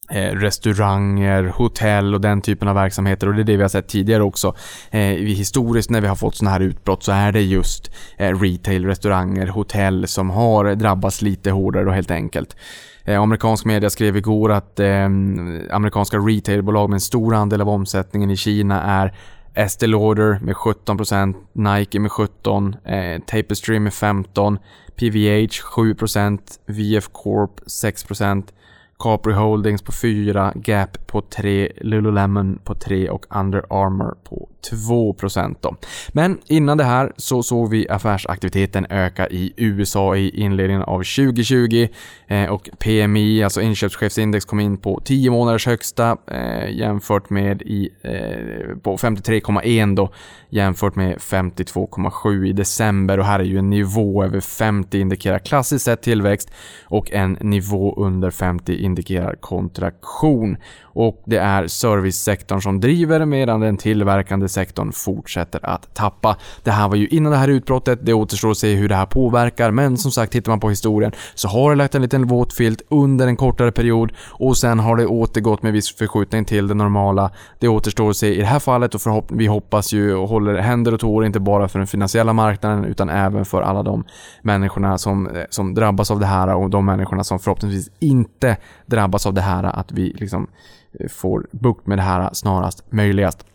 Eh, 0.09 0.35
restauranger, 0.35 1.43
hotell 1.43 2.13
och 2.13 2.21
den 2.21 2.41
typen 2.41 2.67
av 2.67 2.75
verksamheter 2.75 3.27
och 3.27 3.35
det 3.35 3.41
är 3.41 3.43
det 3.43 3.55
vi 3.57 3.61
har 3.61 3.69
sett 3.69 3.87
tidigare 3.87 4.23
också. 4.23 4.55
Eh, 4.91 4.99
historiskt 4.99 5.89
när 5.89 6.01
vi 6.01 6.07
har 6.07 6.15
fått 6.15 6.35
sådana 6.35 6.51
här 6.51 6.59
utbrott 6.59 7.03
så 7.03 7.11
är 7.11 7.31
det 7.31 7.41
just 7.41 7.91
eh, 8.17 8.39
retail, 8.39 8.85
restauranger, 8.85 9.47
hotell 9.47 10.07
som 10.07 10.29
har 10.29 10.75
drabbats 10.75 11.21
lite 11.21 11.51
hårdare 11.51 11.83
då 11.83 11.91
helt 11.91 12.11
enkelt. 12.11 12.55
Eh, 13.03 13.21
amerikansk 13.21 13.65
media 13.65 13.89
skrev 13.89 14.17
igår 14.17 14.51
att 14.51 14.79
eh, 14.79 15.05
amerikanska 15.71 16.17
retailbolag 16.17 16.89
med 16.89 16.95
en 16.95 17.01
stor 17.01 17.35
andel 17.35 17.61
av 17.61 17.69
omsättningen 17.69 18.31
i 18.31 18.37
Kina 18.37 18.81
är 18.81 19.13
Estée 19.55 19.87
Lauder 19.87 20.39
med 20.41 20.55
17%, 20.55 21.35
Nike 21.53 21.99
med 21.99 22.11
17%, 22.11 22.75
eh, 22.85 23.21
Tapestry 23.21 23.79
med 23.79 23.93
15%, 23.93 24.57
PVH 24.95 25.61
7%, 25.61 26.39
VF 26.65 27.07
Corp 27.11 27.59
6%, 27.67 28.43
Capri 28.99 29.33
Holdings 29.33 29.81
på 29.81 29.91
4, 29.91 30.53
Gap 30.55 31.07
på 31.07 31.21
3, 31.21 31.71
Lululemon 31.81 32.59
på 32.63 32.75
3 32.75 33.09
och 33.09 33.25
Under 33.29 33.65
Armour 33.69 34.15
på 34.23 34.49
2% 34.71 35.55
då. 35.61 35.75
Men 36.11 36.39
innan 36.47 36.77
det 36.77 36.83
här 36.83 37.13
så 37.17 37.43
såg 37.43 37.69
vi 37.69 37.89
affärsaktiviteten 37.89 38.85
öka 38.89 39.27
i 39.27 39.53
USA 39.57 40.15
i 40.15 40.29
inledningen 40.41 40.81
av 40.81 40.97
2020 40.97 41.87
eh, 42.27 42.45
och 42.45 42.69
PMI, 42.79 43.43
alltså 43.43 43.61
inköpschefsindex, 43.61 44.45
kom 44.45 44.59
in 44.59 44.77
på 44.77 45.01
10 45.05 45.31
månaders 45.31 45.65
högsta 45.65 46.17
eh, 46.31 46.69
jämfört 46.69 47.29
med 47.29 47.61
i, 47.61 47.89
eh, 48.01 48.77
på 48.83 48.97
53,1 48.97 49.95
då 49.95 50.09
jämfört 50.49 50.95
med 50.95 51.17
52,7 51.17 52.45
i 52.45 52.53
december 52.53 53.19
och 53.19 53.25
här 53.25 53.39
är 53.39 53.43
ju 53.43 53.57
en 53.57 53.69
nivå 53.69 54.23
över 54.23 54.39
50 54.39 54.99
indikerar 54.99 55.39
klassiskt 55.39 55.85
sett 55.85 56.01
tillväxt 56.01 56.51
och 56.83 57.11
en 57.11 57.37
nivå 57.41 57.95
under 57.97 58.31
50 58.31 58.75
indikerar 58.75 59.35
kontraktion. 59.35 60.57
Och 60.95 61.23
det 61.25 61.37
är 61.37 61.67
servicesektorn 61.67 62.61
som 62.61 62.79
driver 62.79 63.25
medan 63.25 63.59
den 63.59 63.77
tillverkande 63.77 64.49
sektorn 64.49 64.91
fortsätter 64.91 65.59
att 65.63 65.95
tappa. 65.95 66.37
Det 66.63 66.71
här 66.71 66.87
var 66.87 66.95
ju 66.95 67.07
innan 67.07 67.31
det 67.31 67.37
här 67.37 67.47
utbrottet, 67.47 67.99
det 68.01 68.13
återstår 68.13 68.51
att 68.51 68.57
se 68.57 68.75
hur 68.75 68.89
det 68.89 68.95
här 68.95 69.05
påverkar 69.05 69.71
men 69.71 69.97
som 69.97 70.11
sagt 70.11 70.31
tittar 70.31 70.51
man 70.51 70.59
på 70.59 70.69
historien 70.69 71.11
så 71.33 71.47
har 71.47 71.69
det 71.69 71.75
lagt 71.75 71.95
en 71.95 72.01
liten 72.01 72.27
våt 72.27 72.53
filt 72.53 72.81
under 72.89 73.27
en 73.27 73.35
kortare 73.35 73.71
period 73.71 74.11
och 74.31 74.57
sen 74.57 74.79
har 74.79 74.97
det 74.97 75.05
återgått 75.05 75.63
med 75.63 75.73
viss 75.73 75.95
förskjutning 75.95 76.45
till 76.45 76.67
det 76.67 76.73
normala. 76.73 77.31
Det 77.59 77.67
återstår 77.67 78.09
att 78.09 78.17
se 78.17 78.35
i 78.35 78.39
det 78.39 78.45
här 78.45 78.59
fallet 78.59 78.95
och 78.95 79.01
förhopp 79.01 79.31
vi 79.31 79.45
hoppas 79.45 79.93
ju 79.93 80.15
och 80.15 80.29
håller 80.29 80.57
händer 80.57 80.93
och 80.93 80.99
tår 80.99 81.25
inte 81.25 81.39
bara 81.39 81.67
för 81.67 81.79
den 81.79 81.87
finansiella 81.87 82.33
marknaden 82.33 82.85
utan 82.85 83.09
även 83.09 83.45
för 83.45 83.61
alla 83.61 83.83
de 83.83 84.03
människorna 84.41 84.97
som, 84.97 85.27
eh, 85.27 85.43
som 85.49 85.73
drabbas 85.73 86.11
av 86.11 86.19
det 86.19 86.25
här 86.25 86.55
och 86.55 86.69
de 86.69 86.85
människorna 86.85 87.23
som 87.23 87.39
förhoppningsvis 87.39 87.89
inte 87.99 88.57
drabbas 88.85 89.25
av 89.25 89.33
det 89.33 89.41
här 89.41 89.63
att 89.63 89.91
vi 89.91 90.15
liksom 90.19 90.47
får 91.09 91.47
bukt 91.51 91.87
med 91.87 91.97
det 91.97 92.01
här 92.01 92.29
snarast 92.33 92.91
möjligast. 92.91 93.45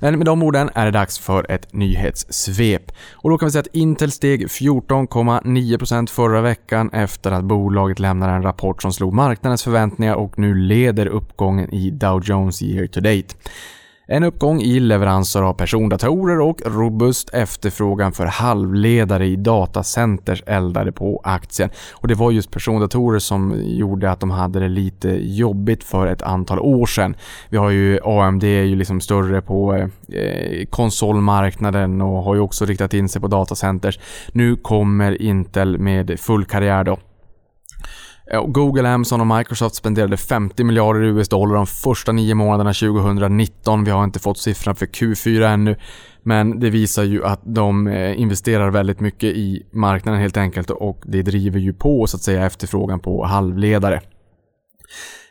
Men 0.00 0.18
med 0.18 0.26
de 0.26 0.42
orden 0.42 0.70
är 0.74 0.84
det 0.84 0.90
dags 0.90 1.18
för 1.18 1.50
ett 1.50 1.72
nyhetssvep. 1.72 2.92
Och 3.12 3.30
då 3.30 3.38
kan 3.38 3.46
vi 3.46 3.52
säga 3.52 3.60
att 3.60 3.74
Intel 3.74 4.10
steg 4.10 4.46
14,9% 4.46 6.10
förra 6.10 6.40
veckan 6.40 6.90
efter 6.92 7.32
att 7.32 7.44
bolaget 7.44 7.98
lämnade 7.98 8.32
en 8.32 8.42
rapport 8.42 8.82
som 8.82 8.92
slog 8.92 9.14
marknadens 9.14 9.64
förväntningar 9.64 10.14
och 10.14 10.38
nu 10.38 10.54
leder 10.54 11.06
uppgången 11.06 11.74
i 11.74 11.90
Dow 11.90 12.22
Jones 12.24 12.62
year 12.62 12.86
to 12.86 13.00
date. 13.00 13.34
En 14.08 14.24
uppgång 14.24 14.60
i 14.60 14.80
leveranser 14.80 15.42
av 15.42 15.52
persondatorer 15.52 16.40
och 16.40 16.60
robust 16.64 17.34
efterfrågan 17.34 18.12
för 18.12 18.26
halvledare 18.26 19.26
i 19.26 19.36
datacenters 19.36 20.42
eldade 20.46 20.92
på 20.92 21.20
aktien. 21.24 21.70
Och 21.92 22.08
det 22.08 22.14
var 22.14 22.30
just 22.30 22.50
persondatorer 22.50 23.18
som 23.18 23.54
gjorde 23.64 24.10
att 24.10 24.20
de 24.20 24.30
hade 24.30 24.60
det 24.60 24.68
lite 24.68 25.08
jobbigt 25.22 25.84
för 25.84 26.06
ett 26.06 26.22
antal 26.22 26.58
år 26.58 26.86
sedan. 26.86 27.16
Vi 27.48 27.56
har 27.56 27.70
ju 27.70 28.00
AMD 28.04 28.44
är 28.44 28.62
ju 28.62 28.76
liksom 28.76 29.00
större 29.00 29.42
på 29.42 29.74
eh, 30.08 30.66
konsolmarknaden 30.70 32.00
och 32.00 32.22
har 32.22 32.34
ju 32.34 32.40
också 32.40 32.64
riktat 32.64 32.94
in 32.94 33.08
sig 33.08 33.20
på 33.20 33.28
datacenters. 33.28 33.98
Nu 34.32 34.56
kommer 34.56 35.22
Intel 35.22 35.78
med 35.78 36.20
full 36.20 36.44
karriär 36.44 36.84
då. 36.84 36.98
Eh, 38.32 38.46
Google, 38.46 38.88
Amazon 38.88 39.20
och 39.20 39.36
Microsoft 39.36 39.74
spenderade 39.74 40.16
50 40.16 40.64
miljarder 40.64 41.02
US-dollar 41.02 41.54
de 41.54 41.66
första 41.66 42.12
nio 42.12 42.34
månaderna 42.34 42.72
2019. 42.72 43.84
Vi 43.84 43.90
har 43.90 44.04
inte 44.04 44.18
fått 44.18 44.38
siffran 44.38 44.76
för 44.76 44.86
Q4 44.86 45.52
ännu. 45.52 45.76
Men 46.22 46.60
det 46.60 46.70
visar 46.70 47.04
ju 47.04 47.24
att 47.24 47.40
de 47.44 47.86
eh, 47.86 48.20
investerar 48.20 48.70
väldigt 48.70 49.00
mycket 49.00 49.36
i 49.36 49.66
marknaden 49.72 50.20
helt 50.20 50.36
enkelt 50.36 50.70
och 50.70 51.02
det 51.06 51.22
driver 51.22 51.60
ju 51.60 51.72
på 51.72 52.06
så 52.06 52.16
att 52.16 52.22
säga 52.22 52.46
efterfrågan 52.46 53.00
på 53.00 53.24
halvledare. 53.24 54.00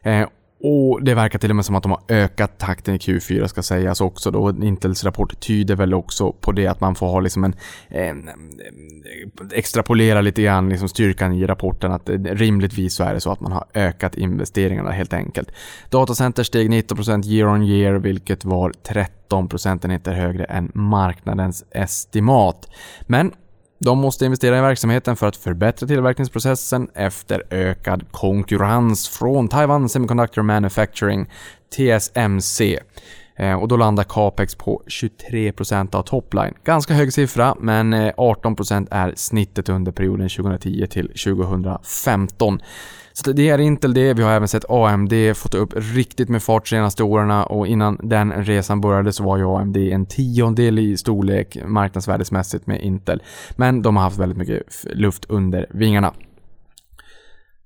Eh, 0.04 0.28
och 0.60 1.04
det 1.04 1.16
verkar 1.16 1.40
till 1.40 1.50
och 1.50 1.56
med 1.56 1.66
som 1.66 1.76
att 1.76 1.84
de 1.84 1.92
har 1.92 2.02
ökat 2.10 2.58
takten 2.58 2.96
i 2.96 2.98
Q4 2.98 3.48
ska 3.48 3.64
sägas 3.64 4.02
också 4.02 4.32
då. 4.32 4.50
Intels 4.50 5.04
rapport 5.04 5.40
tyder 5.40 5.76
väl 5.76 5.94
också 5.94 6.32
på 6.32 6.52
det 6.52 6.68
att 6.68 6.82
man 6.82 6.96
får 6.96 7.08
ha 7.08 7.20
liksom 7.20 7.44
en, 7.44 7.56
en 7.90 8.30
extrapolera 9.52 10.22
lite 10.22 10.42
grann 10.42 10.70
liksom 10.70 10.90
styrkan 10.90 11.34
i 11.34 11.46
rapporten 11.46 11.92
att 11.92 12.10
rimligtvis 12.24 12.96
så 12.96 13.04
är 13.04 13.14
det 13.14 13.22
så 13.22 13.32
att 13.32 13.40
man 13.40 13.52
har 13.52 13.66
ökat 13.74 14.16
investeringarna 14.16 14.92
helt 14.92 15.14
enkelt. 15.14 15.52
Datacenter 15.90 16.44
steg 16.44 16.70
19% 16.70 17.26
year 17.26 17.48
on 17.48 17.64
year 17.64 17.94
vilket 17.94 18.46
var 18.46 18.74
13 18.84 19.50
procentenheter 19.50 20.14
högre 20.14 20.44
än 20.44 20.72
marknadens 20.74 21.66
estimat. 21.72 22.70
Men 23.02 23.32
de 23.80 24.00
måste 24.00 24.26
investera 24.26 24.58
i 24.58 24.62
verksamheten 24.62 25.16
för 25.16 25.28
att 25.28 25.36
förbättra 25.36 25.88
tillverkningsprocessen 25.88 26.90
efter 26.94 27.44
ökad 27.50 28.12
konkurrens 28.12 29.08
från 29.10 29.48
Taiwan 29.48 29.90
Semiconductor 29.90 30.42
Manufacturing, 30.42 31.30
TSMC. 31.76 32.80
Eh, 33.36 33.54
och 33.54 33.68
då 33.68 33.78
landar 33.78 34.04
capex 34.04 34.56
på 34.56 34.82
23% 34.88 35.96
av 35.96 36.04
topline. 36.04 36.54
Ganska 36.64 36.94
hög 36.94 37.14
siffra, 37.14 37.56
men 37.60 37.94
eh, 37.94 38.14
18% 38.18 38.88
är 38.92 39.14
snittet 39.16 39.70
under 39.70 39.92
perioden 39.92 40.30
2010 40.30 40.88
till 40.90 41.08
2015. 41.08 42.60
Så 43.14 43.32
det 43.32 43.50
är 43.50 43.58
Intel 43.58 43.94
det. 43.94 44.14
Vi 44.14 44.24
har 44.24 44.32
även 44.32 44.48
sett 44.48 44.66
AMD 44.70 45.14
fått 45.36 45.54
upp 45.54 45.74
riktigt 45.76 46.30
med 46.30 46.44
fart 46.44 46.68
senaste 46.68 47.04
åren 47.04 47.32
och 47.32 47.68
innan 47.68 48.00
den 48.04 48.32
resan 48.32 48.82
började 48.82 49.14
så 49.14 49.24
var 49.24 49.38
ju 49.38 49.46
AMD 49.46 49.78
en 49.78 50.06
tiondel 50.06 50.80
i 50.80 50.98
storlek 50.98 51.58
marknadsvärdesmässigt 51.66 52.68
med 52.68 52.82
Intel. 52.82 53.22
Men 53.56 53.82
de 53.82 53.96
har 53.96 54.04
haft 54.04 54.18
väldigt 54.18 54.38
mycket 54.38 54.64
luft 54.84 55.26
under 55.30 55.66
vingarna. 55.70 56.14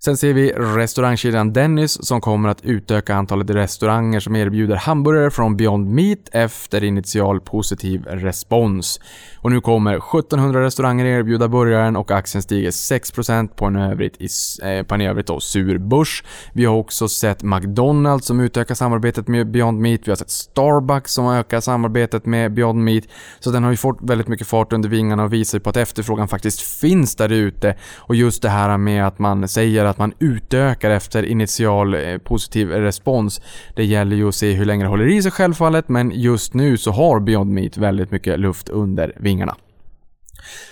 Sen 0.02 0.18
ser 0.18 0.34
vi 0.34 0.52
restaurangkedjan 0.52 1.54
Dennis 1.54 2.06
som 2.06 2.22
kommer 2.22 2.50
att 2.50 2.66
utöka 2.66 3.16
antalet 3.16 3.50
restauranger 3.50 4.20
som 4.20 4.36
erbjuder 4.36 4.76
hamburgare 4.76 5.32
från 5.32 5.58
Beyond 5.58 5.88
Meat 5.88 6.20
efter 6.32 6.84
initial 6.84 7.42
positiv 7.42 8.04
respons. 8.06 9.00
Och 9.38 9.52
nu 9.52 9.62
kommer 9.62 9.96
1700 9.96 10.64
restauranger 10.64 11.06
erbjuda 11.06 11.48
burgaren 11.48 11.96
och 11.96 12.12
aktien 12.12 12.42
stiger 12.42 12.72
6% 12.72 13.48
på 13.56 13.66
en 13.66 13.76
övrigt, 13.76 14.22
i, 14.22 14.28
eh, 14.64 14.84
på 14.84 14.96
en 14.96 15.02
övrigt 15.02 15.28
då, 15.28 15.40
sur 15.40 15.78
börs. 15.78 16.24
Vi 16.54 16.66
har 16.66 16.76
också 16.76 17.08
sett 17.08 17.44
McDonalds 17.44 18.28
som 18.28 18.40
utökar 18.40 18.76
samarbetet 18.76 19.28
med 19.28 19.52
Beyond 19.52 19.80
Meat. 19.80 20.02
Vi 20.04 20.12
har 20.12 20.16
sett 20.16 20.30
Starbucks 20.30 21.14
som 21.14 21.28
ökar 21.28 21.60
samarbetet 21.60 22.26
med 22.26 22.54
Beyond 22.54 22.84
Meat. 22.84 23.04
Så 23.40 23.52
den 23.52 23.64
har 23.64 23.72
ju 23.72 23.78
fått 23.78 23.98
väldigt 24.02 24.28
mycket 24.28 24.48
fart 24.48 24.74
under 24.74 24.90
vingarna 24.90 25.24
och 25.24 25.34
visar 25.34 25.60
på 25.60 25.70
att 25.70 25.78
efterfrågan 25.78 26.28
faktiskt 26.28 26.62
finns 26.62 27.16
där 27.16 27.32
ute. 27.32 27.76
Och 27.98 28.16
just 28.16 28.42
det 28.42 28.50
här 28.50 28.78
med 28.78 29.08
att 29.08 29.20
man 29.20 29.48
säger 29.48 29.89
att 29.90 29.98
man 29.98 30.14
utökar 30.20 30.90
efter 30.92 31.24
initial 31.24 31.94
eh, 31.94 32.18
positiv 32.18 32.70
respons. 32.70 33.42
Det 33.76 33.86
gäller 33.86 34.16
ju 34.16 34.28
att 34.28 34.36
se 34.36 34.54
hur 34.54 34.66
länge 34.66 34.84
det 34.84 34.90
håller 34.90 35.08
i 35.08 35.24
sig 35.24 35.32
självfallet, 35.32 35.90
men 35.90 36.12
just 36.16 36.54
nu 36.54 36.78
så 36.78 36.92
har 36.92 37.20
Beyond 37.20 37.52
Meat 37.52 37.78
väldigt 37.78 38.12
mycket 38.12 38.40
luft 38.40 38.70
under 38.70 39.14
vingarna. 39.18 39.56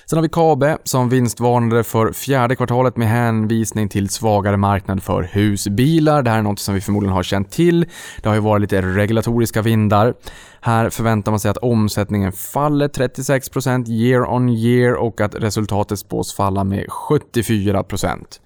Sen 0.05 0.17
har 0.17 0.21
vi 0.23 0.29
Kabe 0.29 0.77
som 0.83 1.09
vinstvarnade 1.09 1.83
för 1.83 2.13
fjärde 2.13 2.55
kvartalet 2.55 2.97
med 2.97 3.07
hänvisning 3.07 3.89
till 3.89 4.09
svagare 4.09 4.57
marknad 4.57 5.03
för 5.03 5.23
husbilar. 5.23 6.23
Det 6.23 6.29
här 6.29 6.37
är 6.37 6.41
något 6.41 6.59
som 6.59 6.75
vi 6.75 6.81
förmodligen 6.81 7.13
har 7.13 7.23
känt 7.23 7.51
till. 7.51 7.85
Det 8.21 8.29
har 8.29 8.35
ju 8.35 8.41
varit 8.41 8.61
lite 8.61 8.81
regulatoriska 8.81 9.61
vindar. 9.61 10.13
Här 10.61 10.89
förväntar 10.89 11.31
man 11.31 11.39
sig 11.39 11.51
att 11.51 11.57
omsättningen 11.57 12.31
faller 12.31 12.87
36% 12.87 13.89
year 13.89 14.33
on 14.33 14.49
year 14.49 14.93
och 14.93 15.21
att 15.21 15.35
resultatet 15.35 15.99
spås 15.99 16.33
falla 16.33 16.63
med 16.63 16.85
74%. 16.87 18.39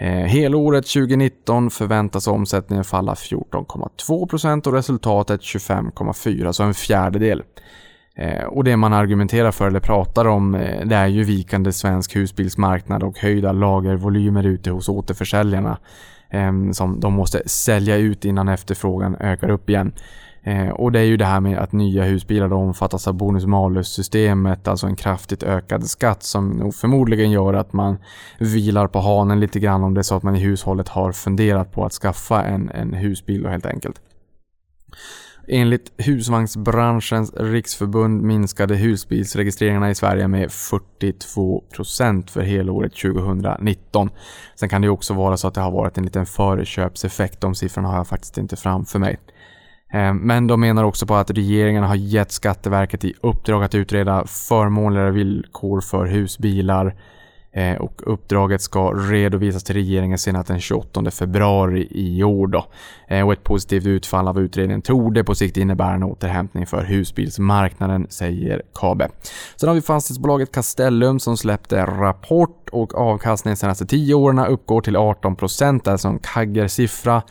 Eh, 0.00 0.26
helåret 0.26 0.86
2019 0.86 1.70
förväntas 1.70 2.26
omsättningen 2.26 2.84
falla 2.84 3.14
14,2% 3.14 4.66
och 4.66 4.72
resultatet 4.72 5.40
25,4%, 5.40 6.52
så 6.52 6.62
en 6.62 6.74
fjärdedel. 6.74 7.42
Eh, 8.16 8.44
och 8.44 8.64
det 8.64 8.76
man 8.76 8.92
argumenterar 8.92 9.50
för 9.50 9.66
eller 9.66 9.80
pratar 9.80 10.24
om 10.24 10.54
eh, 10.54 10.86
det 10.86 10.96
är 10.96 11.06
ju 11.06 11.24
vikande 11.24 11.72
svensk 11.72 12.16
husbilsmarknad 12.16 13.02
och 13.02 13.18
höjda 13.18 13.52
lagervolymer 13.52 14.46
ute 14.46 14.70
hos 14.70 14.88
återförsäljarna 14.88 15.78
eh, 16.30 16.52
som 16.72 17.00
de 17.00 17.12
måste 17.12 17.48
sälja 17.48 17.96
ut 17.96 18.24
innan 18.24 18.48
efterfrågan 18.48 19.16
ökar 19.20 19.50
upp 19.50 19.70
igen. 19.70 19.92
Eh, 20.42 20.68
och 20.68 20.92
det 20.92 21.00
är 21.00 21.04
ju 21.04 21.16
det 21.16 21.24
här 21.24 21.40
med 21.40 21.58
att 21.58 21.72
nya 21.72 22.04
husbilar 22.04 22.52
omfattas 22.52 23.08
av 23.08 23.14
bonus-malus-systemet, 23.14 24.68
alltså 24.68 24.86
en 24.86 24.96
kraftigt 24.96 25.42
ökad 25.42 25.90
skatt 25.90 26.22
som 26.22 26.48
nog 26.48 26.74
förmodligen 26.74 27.30
gör 27.30 27.54
att 27.54 27.72
man 27.72 27.98
vilar 28.38 28.86
på 28.86 29.00
hanen 29.00 29.40
lite 29.40 29.60
grann 29.60 29.84
om 29.84 29.94
det 29.94 30.00
är 30.00 30.02
så 30.02 30.14
att 30.14 30.22
man 30.22 30.36
i 30.36 30.40
hushållet 30.40 30.88
har 30.88 31.12
funderat 31.12 31.72
på 31.72 31.84
att 31.84 31.92
skaffa 31.92 32.44
en, 32.44 32.70
en 32.70 32.94
husbil 32.94 33.46
helt 33.46 33.66
enkelt. 33.66 34.00
Enligt 35.52 35.92
husvagnsbranschens 35.96 37.32
riksförbund 37.34 38.22
minskade 38.22 38.76
husbilsregistreringarna 38.76 39.90
i 39.90 39.94
Sverige 39.94 40.28
med 40.28 40.48
42% 40.48 42.30
för 42.30 42.42
helåret 42.42 42.92
2019. 42.92 44.10
Sen 44.54 44.68
kan 44.68 44.82
det 44.82 44.88
också 44.88 45.14
vara 45.14 45.36
så 45.36 45.48
att 45.48 45.54
det 45.54 45.60
har 45.60 45.70
varit 45.70 45.98
en 45.98 46.04
liten 46.04 46.26
förköpseffekt. 46.26 47.40
De 47.40 47.54
siffrorna 47.54 47.88
har 47.88 47.96
jag 47.96 48.08
faktiskt 48.08 48.38
inte 48.38 48.56
framför 48.56 48.98
mig. 48.98 49.18
Eh, 49.92 50.14
men 50.14 50.46
de 50.46 50.60
menar 50.60 50.84
också 50.84 51.06
på 51.06 51.14
att 51.14 51.30
regeringen 51.30 51.82
har 51.82 51.94
gett 51.94 52.32
Skatteverket 52.32 53.04
i 53.04 53.14
uppdrag 53.20 53.64
att 53.64 53.74
utreda 53.74 54.26
förmånligare 54.26 55.10
villkor 55.10 55.80
för 55.80 56.06
husbilar 56.06 56.96
eh, 57.52 57.74
och 57.76 58.02
uppdraget 58.06 58.62
ska 58.62 58.90
redovisas 58.90 59.64
till 59.64 59.74
regeringen 59.74 60.18
senast 60.18 60.48
den 60.48 60.60
28 60.60 61.10
februari 61.10 61.88
i 61.90 62.24
år. 62.24 62.46
Då. 62.46 62.66
Eh, 63.08 63.26
och 63.26 63.32
ett 63.32 63.44
positivt 63.44 63.86
utfall 63.86 64.28
av 64.28 64.40
utredningen 64.40 64.82
torde 64.82 65.24
på 65.24 65.34
sikt 65.34 65.56
innebära 65.56 65.94
en 65.94 66.02
återhämtning 66.02 66.66
för 66.66 66.84
husbilsmarknaden, 66.84 68.06
säger 68.10 68.62
Kabe. 68.74 69.08
Sen 69.56 69.68
har 69.68 69.74
vi 69.74 69.82
fastighetsbolaget 69.82 70.52
Castellum 70.52 71.20
som 71.20 71.36
släppte 71.36 71.86
rapport 71.86 72.68
och 72.72 72.94
avkastningen 72.94 73.54
de 73.54 73.60
senaste 73.60 73.86
10 73.86 74.14
åren 74.14 74.38
uppgår 74.38 74.80
till 74.80 74.96
18 74.96 75.36
procent, 75.36 75.88
alltså 75.88 76.08
en 76.08 76.18
kaggersiffra. 76.18 77.20
siffra 77.20 77.22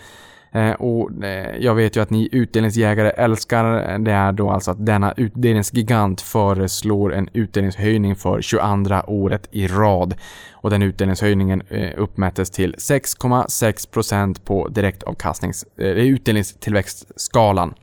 Eh, 0.52 0.72
och 0.72 1.24
eh, 1.24 1.58
jag 1.60 1.76
vet 1.76 1.96
ju 1.96 2.02
att 2.02 2.10
ni 2.10 2.30
utdelningsjägare 2.32 3.10
älskar 3.10 3.92
eh, 3.92 4.00
det 4.00 4.12
här 4.12 4.32
då 4.32 4.50
alltså 4.50 4.72
att 4.72 4.86
denna 4.86 5.14
utdelningsgigant 5.18 6.22
föreslår 6.22 7.14
en 7.14 7.30
utdelningshöjning 7.34 8.16
för 8.16 8.42
22 8.42 9.02
året 9.08 9.48
i 9.52 9.68
rad. 9.68 10.16
Och 10.54 10.70
den 10.70 10.82
utdelningshöjningen 10.82 11.62
eh, 11.70 11.92
uppmättes 11.98 12.50
till 12.50 12.76
6,6% 12.76 14.46
på 14.46 14.68
direktavkastnings, 14.68 15.66
eh, 15.78 15.88
utdelningstillväxtskalan. 15.88 17.74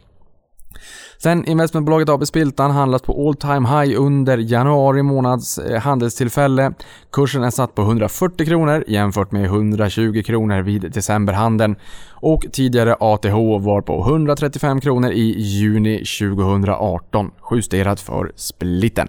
Sen 1.18 1.44
investmentbolaget 1.44 2.08
AB 2.08 2.26
Spiltan 2.26 2.70
handlas 2.70 3.02
på 3.02 3.28
all 3.28 3.34
time 3.34 3.68
high 3.68 4.00
under 4.00 4.38
januari 4.38 5.02
månads 5.02 5.58
eh, 5.58 5.80
handelstillfälle. 5.80 6.72
Kursen 7.12 7.44
är 7.44 7.50
satt 7.50 7.74
på 7.74 7.82
140 7.82 8.46
kronor 8.46 8.84
jämfört 8.86 9.32
med 9.32 9.44
120 9.44 10.22
kronor 10.26 10.62
vid 10.62 10.92
decemberhandeln 10.92 11.76
och 12.10 12.46
tidigare 12.52 12.96
ATH 13.00 13.34
var 13.60 13.80
på 13.80 14.04
135 14.06 14.80
kronor 14.80 15.10
i 15.10 15.40
juni 15.40 16.04
2018 16.04 17.30
justerat 17.50 18.00
för 18.00 18.32
splitten. 18.36 19.08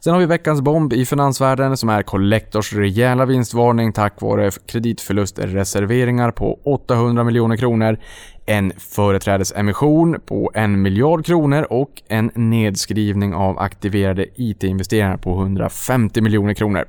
Sen 0.00 0.12
har 0.12 0.20
vi 0.20 0.26
veckans 0.26 0.60
bomb 0.60 0.92
i 0.92 1.06
finansvärlden 1.06 1.76
som 1.76 1.88
är 1.88 2.02
Collectors 2.02 2.72
rejäla 2.72 3.26
vinstvarning 3.26 3.92
tack 3.92 4.20
vare 4.20 4.50
kreditförlustreserveringar 4.66 6.30
på 6.30 6.60
800 6.64 7.24
miljoner 7.24 7.56
kronor, 7.56 7.98
en 8.46 8.72
företrädesemission 8.78 10.20
på 10.26 10.50
en 10.54 10.82
miljard 10.82 11.26
kronor 11.26 11.66
och 11.70 12.02
en 12.08 12.30
nedskrivning 12.34 13.34
av 13.34 13.58
aktiverade 13.58 14.26
IT-investeringar 14.34 15.16
på 15.16 15.40
150 15.40 16.20
miljoner 16.20 16.54
kronor. 16.54 16.84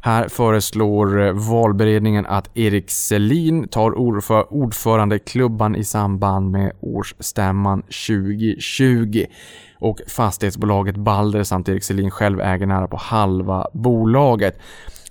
Här 0.00 0.28
föreslår 0.28 1.32
valberedningen 1.32 2.26
att 2.26 2.56
Erik 2.56 2.90
Selin 2.90 3.68
tar 3.68 3.98
ordförandeklubban 4.52 5.76
i 5.76 5.84
samband 5.84 6.50
med 6.50 6.72
årsstämman 6.80 7.82
2020 7.82 9.24
och 9.80 10.00
fastighetsbolaget 10.08 10.96
Balder 10.96 11.42
samt 11.42 11.68
Erik 11.68 11.84
Selin 11.84 12.10
själv 12.10 12.40
äger 12.40 12.66
nära 12.66 12.88
på 12.88 12.96
halva 12.96 13.66
bolaget. 13.72 14.58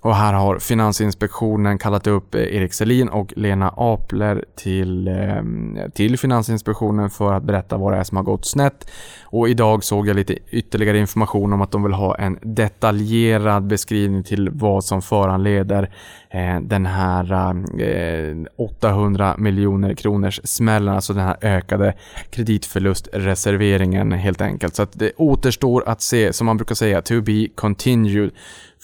Och 0.07 0.15
här 0.15 0.33
har 0.33 0.59
Finansinspektionen 0.59 1.77
kallat 1.77 2.07
upp 2.07 2.35
eh, 2.35 2.41
Erik 2.41 2.73
Selin 2.73 3.09
och 3.09 3.33
Lena 3.35 3.73
Apler 3.77 4.45
till, 4.55 5.07
ehm, 5.07 5.77
till 5.93 6.19
Finansinspektionen 6.19 7.09
för 7.09 7.33
att 7.33 7.43
berätta 7.43 7.77
vad 7.77 7.93
det 7.93 7.97
är 7.97 8.03
som 8.03 8.17
har 8.17 8.23
gått 8.23 8.45
snett. 8.45 8.89
Och 9.23 9.49
idag 9.49 9.83
såg 9.83 10.07
jag 10.07 10.15
lite 10.15 10.37
ytterligare 10.49 10.97
information 10.97 11.53
om 11.53 11.61
att 11.61 11.71
de 11.71 11.83
vill 11.83 11.93
ha 11.93 12.15
en 12.15 12.37
detaljerad 12.41 13.67
beskrivning 13.67 14.23
till 14.23 14.49
vad 14.53 14.83
som 14.83 15.01
föranleder 15.01 15.89
eh, 16.29 16.59
den 16.61 16.85
här 16.85 17.53
eh, 17.81 18.35
800 18.57 19.35
miljoner 19.37 19.93
kronors 19.93 20.41
smällen, 20.43 20.95
alltså 20.95 21.13
den 21.13 21.23
här 21.23 21.37
ökade 21.41 21.93
kreditförlustreserveringen 22.29 24.11
helt 24.11 24.41
enkelt. 24.41 24.75
Så 24.75 24.83
att 24.83 24.99
det 24.99 25.11
återstår 25.17 25.83
att 25.89 26.01
se, 26.01 26.33
som 26.33 26.45
man 26.45 26.57
brukar 26.57 26.75
säga, 26.75 27.01
to 27.01 27.21
be 27.21 27.47
continued. 27.55 28.31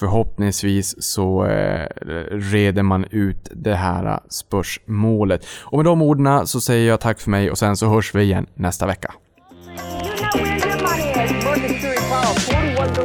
Förhoppningsvis 0.04 1.04
så 1.04 1.46
eh, 1.46 1.88
reder 2.32 2.84
man 2.84 3.06
ut 3.12 3.50
det 3.52 3.76
här 3.76 4.20
spörsmålet. 4.30 5.46
Och 5.62 5.78
med 5.78 5.86
de 5.86 6.02
orden 6.02 6.48
så 6.48 6.62
säger 6.62 6.89
jag 6.89 7.00
tack 7.00 7.20
för 7.20 7.30
mig 7.30 7.52
och 7.52 7.58
sen 7.58 7.78
så 7.78 7.88
hörs 7.88 8.16
vi 8.16 8.24
igen 8.24 8.46
nästa 8.56 8.86
vecka. 8.86 9.13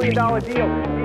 You 0.02 0.12
know 0.12 0.97